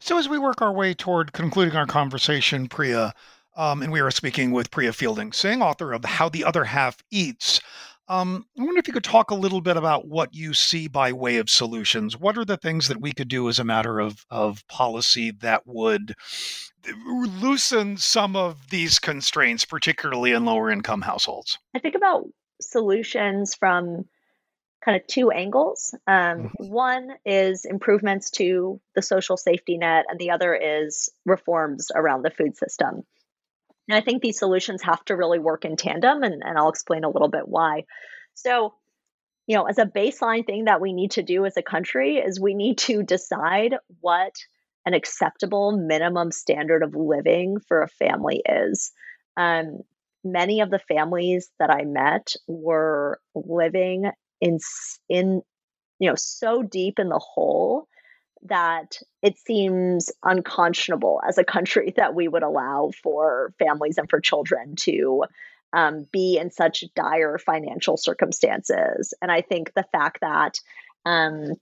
So 0.00 0.16
as 0.18 0.28
we 0.28 0.38
work 0.38 0.62
our 0.62 0.72
way 0.72 0.94
toward 0.94 1.32
concluding 1.32 1.76
our 1.76 1.86
conversation, 1.86 2.68
Priya, 2.68 3.12
um, 3.56 3.82
and 3.82 3.92
we 3.92 4.00
are 4.00 4.10
speaking 4.10 4.52
with 4.52 4.70
Priya 4.70 4.92
Fielding 4.92 5.32
Singh, 5.32 5.60
author 5.60 5.92
of 5.92 6.04
How 6.04 6.28
the 6.28 6.44
Other 6.44 6.64
Half 6.64 7.02
Eats. 7.10 7.60
Um, 8.06 8.46
I 8.58 8.62
wonder 8.62 8.78
if 8.78 8.86
you 8.86 8.94
could 8.94 9.04
talk 9.04 9.30
a 9.30 9.34
little 9.34 9.60
bit 9.60 9.76
about 9.76 10.06
what 10.06 10.32
you 10.32 10.54
see 10.54 10.88
by 10.88 11.12
way 11.12 11.36
of 11.36 11.50
solutions. 11.50 12.16
What 12.16 12.38
are 12.38 12.44
the 12.44 12.56
things 12.56 12.88
that 12.88 13.00
we 13.00 13.12
could 13.12 13.28
do 13.28 13.48
as 13.48 13.58
a 13.58 13.64
matter 13.64 13.98
of, 13.98 14.24
of 14.30 14.66
policy 14.68 15.30
that 15.40 15.66
would 15.66 16.14
loosen 17.04 17.98
some 17.98 18.34
of 18.34 18.70
these 18.70 18.98
constraints, 18.98 19.64
particularly 19.64 20.32
in 20.32 20.46
lower 20.46 20.70
income 20.70 21.02
households? 21.02 21.58
I 21.74 21.80
think 21.80 21.96
about 21.96 22.24
solutions 22.60 23.54
from 23.54 24.06
kind 24.84 25.00
of 25.00 25.06
two 25.06 25.30
angles. 25.30 25.94
Um, 26.06 26.14
mm-hmm. 26.14 26.68
One 26.68 27.10
is 27.24 27.64
improvements 27.64 28.30
to 28.32 28.80
the 28.94 29.02
social 29.02 29.36
safety 29.36 29.76
net, 29.76 30.06
and 30.08 30.18
the 30.18 30.30
other 30.30 30.54
is 30.54 31.10
reforms 31.24 31.88
around 31.94 32.22
the 32.22 32.30
food 32.30 32.56
system. 32.56 33.02
And 33.88 33.96
I 33.96 34.00
think 34.00 34.22
these 34.22 34.38
solutions 34.38 34.82
have 34.82 35.04
to 35.06 35.16
really 35.16 35.38
work 35.38 35.64
in 35.64 35.76
tandem, 35.76 36.22
and, 36.22 36.42
and 36.44 36.58
I'll 36.58 36.68
explain 36.68 37.04
a 37.04 37.10
little 37.10 37.28
bit 37.28 37.48
why. 37.48 37.84
So, 38.34 38.74
you 39.46 39.56
know, 39.56 39.64
as 39.64 39.78
a 39.78 39.86
baseline 39.86 40.46
thing 40.46 40.66
that 40.66 40.80
we 40.80 40.92
need 40.92 41.12
to 41.12 41.22
do 41.22 41.46
as 41.46 41.56
a 41.56 41.62
country 41.62 42.16
is 42.16 42.38
we 42.38 42.54
need 42.54 42.78
to 42.78 43.02
decide 43.02 43.76
what 44.00 44.32
an 44.84 44.94
acceptable 44.94 45.76
minimum 45.76 46.30
standard 46.30 46.82
of 46.82 46.94
living 46.94 47.58
for 47.66 47.82
a 47.82 47.88
family 47.88 48.42
is. 48.46 48.92
Um, 49.36 49.80
many 50.24 50.60
of 50.60 50.70
the 50.70 50.78
families 50.78 51.50
that 51.58 51.70
I 51.70 51.84
met 51.84 52.34
were 52.46 53.20
living 53.34 54.10
in 54.40 54.58
in 55.08 55.42
you 55.98 56.08
know 56.08 56.14
so 56.16 56.62
deep 56.62 56.98
in 56.98 57.08
the 57.08 57.18
hole 57.18 57.88
that 58.42 58.98
it 59.22 59.36
seems 59.38 60.12
unconscionable 60.22 61.20
as 61.26 61.38
a 61.38 61.44
country 61.44 61.92
that 61.96 62.14
we 62.14 62.28
would 62.28 62.42
allow 62.42 62.90
for 63.02 63.52
families 63.58 63.98
and 63.98 64.08
for 64.08 64.20
children 64.20 64.76
to 64.76 65.24
um, 65.72 66.06
be 66.12 66.38
in 66.38 66.50
such 66.50 66.84
dire 66.94 67.38
financial 67.38 67.96
circumstances. 67.96 69.12
And 69.20 69.30
I 69.30 69.42
think 69.42 69.74
the 69.74 69.84
fact 69.92 70.20
that 70.22 70.60
um, 71.04 71.54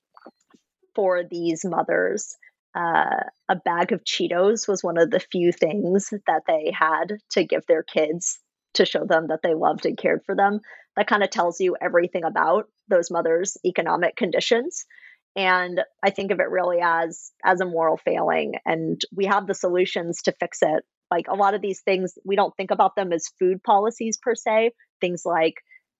for 0.94 1.24
these 1.24 1.64
mothers, 1.64 2.36
uh, 2.74 3.24
a 3.48 3.56
bag 3.56 3.92
of 3.92 4.04
Cheetos 4.04 4.68
was 4.68 4.84
one 4.84 4.98
of 4.98 5.10
the 5.10 5.20
few 5.20 5.50
things 5.50 6.12
that 6.26 6.42
they 6.46 6.72
had 6.72 7.18
to 7.30 7.44
give 7.44 7.66
their 7.66 7.82
kids 7.82 8.38
to 8.76 8.86
show 8.86 9.04
them 9.04 9.28
that 9.28 9.40
they 9.42 9.54
loved 9.54 9.86
and 9.86 9.98
cared 9.98 10.22
for 10.24 10.34
them. 10.34 10.60
That 10.96 11.06
kind 11.06 11.22
of 11.22 11.30
tells 11.30 11.60
you 11.60 11.76
everything 11.80 12.24
about 12.24 12.68
those 12.88 13.10
mothers' 13.10 13.56
economic 13.64 14.16
conditions. 14.16 14.86
And 15.34 15.82
i 16.02 16.08
think 16.08 16.30
of 16.30 16.40
it 16.40 16.48
really 16.48 16.78
as 16.82 17.30
as 17.44 17.60
a 17.60 17.66
moral 17.66 17.98
failing 17.98 18.54
and 18.64 18.98
we 19.14 19.26
have 19.26 19.46
the 19.46 19.54
solutions 19.54 20.22
to 20.22 20.32
fix 20.32 20.60
it. 20.62 20.84
Like 21.10 21.26
a 21.28 21.34
lot 21.34 21.54
of 21.54 21.60
these 21.60 21.82
things 21.82 22.14
we 22.24 22.36
don't 22.36 22.56
think 22.56 22.70
about 22.70 22.96
them 22.96 23.12
as 23.12 23.28
food 23.38 23.62
policies 23.62 24.18
per 24.22 24.34
se 24.34 24.70
things 25.00 25.22
like 25.26 25.56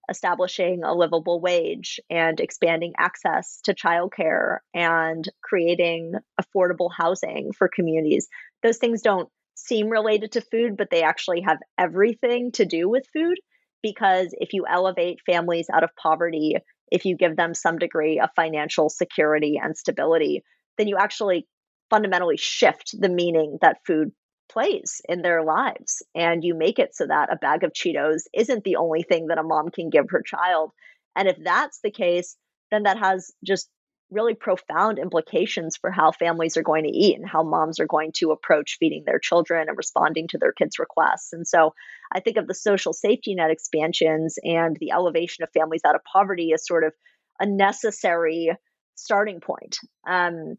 establishing 0.08 0.84
a 0.84 0.94
livable 0.94 1.40
wage 1.40 2.00
and 2.10 2.40
expanding 2.40 2.92
access 2.98 3.60
to 3.64 3.74
childcare 3.74 4.58
and 4.74 5.28
creating 5.42 6.14
affordable 6.40 6.90
housing 6.96 7.52
for 7.52 7.68
communities. 7.68 8.28
Those 8.62 8.78
things 8.78 9.02
don't 9.02 9.28
seem 9.56 9.88
related 9.88 10.32
to 10.32 10.40
food 10.40 10.76
but 10.76 10.88
they 10.90 11.02
actually 11.02 11.40
have 11.40 11.58
everything 11.78 12.52
to 12.52 12.64
do 12.64 12.88
with 12.88 13.04
food 13.12 13.38
because 13.82 14.28
if 14.32 14.52
you 14.52 14.64
elevate 14.68 15.18
families 15.26 15.66
out 15.72 15.84
of 15.84 15.90
poverty 16.00 16.56
if 16.90 17.04
you 17.04 17.16
give 17.16 17.36
them 17.36 17.54
some 17.54 17.78
degree 17.78 18.20
of 18.20 18.30
financial 18.36 18.88
security 18.88 19.60
and 19.62 19.76
stability, 19.76 20.42
then 20.78 20.88
you 20.88 20.96
actually 20.96 21.46
fundamentally 21.90 22.36
shift 22.36 22.94
the 22.98 23.08
meaning 23.08 23.58
that 23.60 23.78
food 23.86 24.12
plays 24.48 25.00
in 25.08 25.22
their 25.22 25.42
lives. 25.42 26.02
And 26.14 26.44
you 26.44 26.54
make 26.54 26.78
it 26.78 26.94
so 26.94 27.06
that 27.06 27.32
a 27.32 27.36
bag 27.36 27.64
of 27.64 27.72
Cheetos 27.72 28.22
isn't 28.32 28.64
the 28.64 28.76
only 28.76 29.02
thing 29.02 29.26
that 29.28 29.38
a 29.38 29.42
mom 29.42 29.70
can 29.70 29.90
give 29.90 30.06
her 30.10 30.22
child. 30.22 30.70
And 31.16 31.28
if 31.28 31.36
that's 31.42 31.80
the 31.82 31.90
case, 31.90 32.36
then 32.70 32.84
that 32.84 32.98
has 32.98 33.32
just 33.44 33.68
really 34.10 34.34
profound 34.34 34.98
implications 34.98 35.76
for 35.76 35.90
how 35.90 36.12
families 36.12 36.56
are 36.56 36.62
going 36.62 36.84
to 36.84 36.90
eat 36.90 37.16
and 37.18 37.28
how 37.28 37.42
moms 37.42 37.80
are 37.80 37.86
going 37.86 38.12
to 38.12 38.30
approach 38.30 38.76
feeding 38.78 39.02
their 39.04 39.18
children 39.18 39.68
and 39.68 39.76
responding 39.76 40.28
to 40.28 40.38
their 40.38 40.52
kids' 40.52 40.78
requests. 40.78 41.32
And 41.32 41.46
so 41.46 41.74
I 42.12 42.20
think 42.20 42.36
of 42.36 42.46
the 42.46 42.54
social 42.54 42.92
safety 42.92 43.34
net 43.34 43.50
expansions 43.50 44.38
and 44.42 44.76
the 44.78 44.92
elevation 44.92 45.42
of 45.42 45.50
families 45.50 45.82
out 45.84 45.96
of 45.96 46.04
poverty 46.04 46.52
as 46.52 46.66
sort 46.66 46.84
of 46.84 46.92
a 47.40 47.46
necessary 47.46 48.52
starting 48.94 49.40
point. 49.40 49.78
Um, 50.06 50.56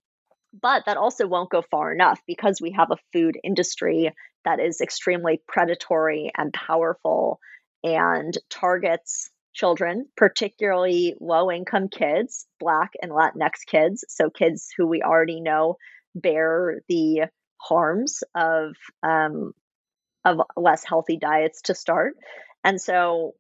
but 0.60 0.84
that 0.86 0.98
also 0.98 1.28
won't 1.28 1.50
go 1.50 1.62
far 1.62 1.94
enough 1.94 2.22
because 2.28 2.62
we 2.62 2.72
have 2.72 2.92
a 2.92 2.98
food 3.14 3.38
industry 3.44 4.12
that 4.46 4.60
is 4.60 4.82
extremely 4.82 5.42
predatory 5.48 6.32
and 6.38 6.54
powerful 6.54 7.40
and 7.84 8.34
targets 8.50 9.30
children, 9.58 10.06
particularly 10.16 11.16
low 11.20 11.52
income 11.52 11.90
kids, 11.90 12.46
Black 12.60 12.92
and 13.02 13.12
Latinx 13.12 13.66
kids. 13.66 14.06
So, 14.08 14.30
kids 14.30 14.70
who 14.78 14.88
we 14.88 15.02
already 15.02 15.42
know 15.42 15.78
bear 16.16 16.82
the 16.88 17.24
harms 17.60 18.24
of, 18.36 18.76
um, 19.04 19.52
of 20.24 20.42
less 20.56 20.84
healthy 20.86 21.18
diets 21.18 21.64
to 21.64 21.76
start. 21.76 22.14
And 22.64 22.80
so, 22.80 23.34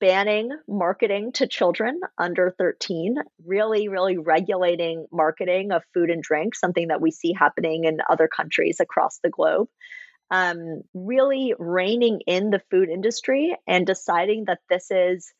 banning 0.00 0.50
marketing 0.66 1.32
to 1.32 1.46
children 1.46 2.00
under 2.18 2.54
13, 2.58 3.16
really, 3.44 3.88
really 3.88 4.18
regulating 4.18 5.06
marketing 5.12 5.70
of 5.72 5.82
food 5.94 6.10
and 6.10 6.22
drink, 6.22 6.54
something 6.54 6.88
that 6.88 7.00
we 7.00 7.10
see 7.10 7.32
happening 7.32 7.84
in 7.84 7.98
other 8.08 8.28
countries 8.28 8.80
across 8.80 9.18
the 9.22 9.30
globe. 9.30 9.68
Um, 10.30 10.80
really 10.94 11.52
reining 11.58 12.20
in 12.26 12.48
the 12.48 12.62
food 12.70 12.88
industry 12.88 13.54
and 13.66 13.86
deciding 13.86 14.46
that 14.46 14.60
this 14.70 14.90
is 14.90 15.30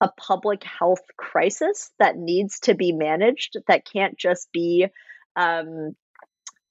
a 0.00 0.10
public 0.16 0.62
health 0.62 1.02
crisis 1.16 1.90
that 1.98 2.16
needs 2.16 2.60
to 2.60 2.74
be 2.74 2.92
managed, 2.92 3.56
that 3.68 3.86
can't 3.90 4.18
just 4.18 4.48
be 4.52 4.86
um, 5.36 5.94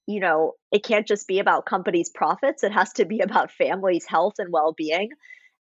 you 0.06 0.20
know, 0.20 0.52
it 0.70 0.84
can't 0.84 1.06
just 1.06 1.26
be 1.26 1.40
about 1.40 1.66
companies' 1.66 2.10
profits. 2.10 2.62
It 2.62 2.72
has 2.72 2.92
to 2.94 3.04
be 3.04 3.20
about 3.20 3.50
families' 3.50 4.06
health 4.06 4.34
and 4.38 4.52
well 4.52 4.72
being. 4.72 5.10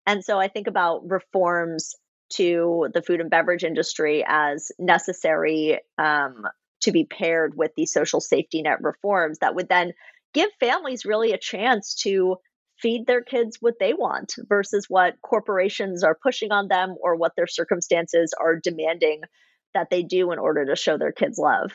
And 0.07 0.25
so 0.25 0.39
I 0.39 0.49
think 0.49 0.67
about 0.67 1.09
reforms 1.09 1.95
to 2.35 2.89
the 2.93 3.03
food 3.03 3.21
and 3.21 3.31
beverage 3.31 3.65
industry 3.65 4.25
as 4.27 4.71
necessary 4.79 5.81
um, 5.99 6.45
to 6.83 6.93
be 6.93 7.05
paired 7.05 7.57
with 7.57 7.73
these 7.77 7.93
social 7.93 8.21
safety 8.21 8.63
net 8.63 8.83
reforms 8.83 9.39
that 9.39 9.55
would 9.55 9.69
then 9.69 9.93
give 10.35 10.51
families 10.61 11.05
really 11.05 11.33
a 11.33 11.39
chance 11.39 11.95
to 11.95 12.37
feed 12.81 13.07
their 13.07 13.23
kids 13.23 13.59
what 13.61 13.75
they 13.79 13.95
want 13.95 14.35
versus 14.49 14.87
what 14.89 15.15
corporations 15.23 16.03
are 16.03 16.19
pushing 16.21 16.53
on 16.53 16.69
them 16.69 16.97
or 17.01 17.17
what 17.17 17.33
their 17.37 17.47
circumstances 17.47 18.35
are 18.41 18.57
demanding 18.57 19.23
that 19.75 19.91
they 19.91 20.03
do 20.03 20.33
in 20.33 20.39
order 20.39 20.65
to 20.67 20.77
show 20.77 20.99
their 20.99 21.13
kids 21.13 21.39
love. 21.39 21.73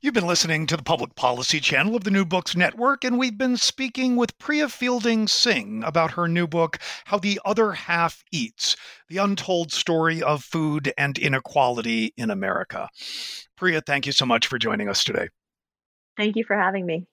You've 0.00 0.12
been 0.12 0.26
listening 0.26 0.66
to 0.66 0.76
the 0.76 0.82
Public 0.82 1.14
Policy 1.14 1.60
channel 1.60 1.96
of 1.96 2.04
the 2.04 2.10
New 2.10 2.26
Books 2.26 2.54
Network, 2.54 3.04
and 3.04 3.18
we've 3.18 3.38
been 3.38 3.56
speaking 3.56 4.16
with 4.16 4.36
Priya 4.36 4.68
Fielding 4.68 5.26
Singh 5.26 5.82
about 5.82 6.10
her 6.10 6.28
new 6.28 6.46
book, 6.46 6.78
How 7.06 7.18
the 7.18 7.40
Other 7.42 7.72
Half 7.72 8.22
Eats 8.30 8.76
The 9.08 9.16
Untold 9.16 9.72
Story 9.72 10.22
of 10.22 10.44
Food 10.44 10.92
and 10.98 11.16
Inequality 11.16 12.12
in 12.18 12.30
America. 12.30 12.90
Priya, 13.56 13.80
thank 13.80 14.04
you 14.04 14.12
so 14.12 14.26
much 14.26 14.46
for 14.46 14.58
joining 14.58 14.90
us 14.90 15.04
today. 15.04 15.28
Thank 16.18 16.36
you 16.36 16.44
for 16.44 16.54
having 16.54 16.84
me. 16.84 17.06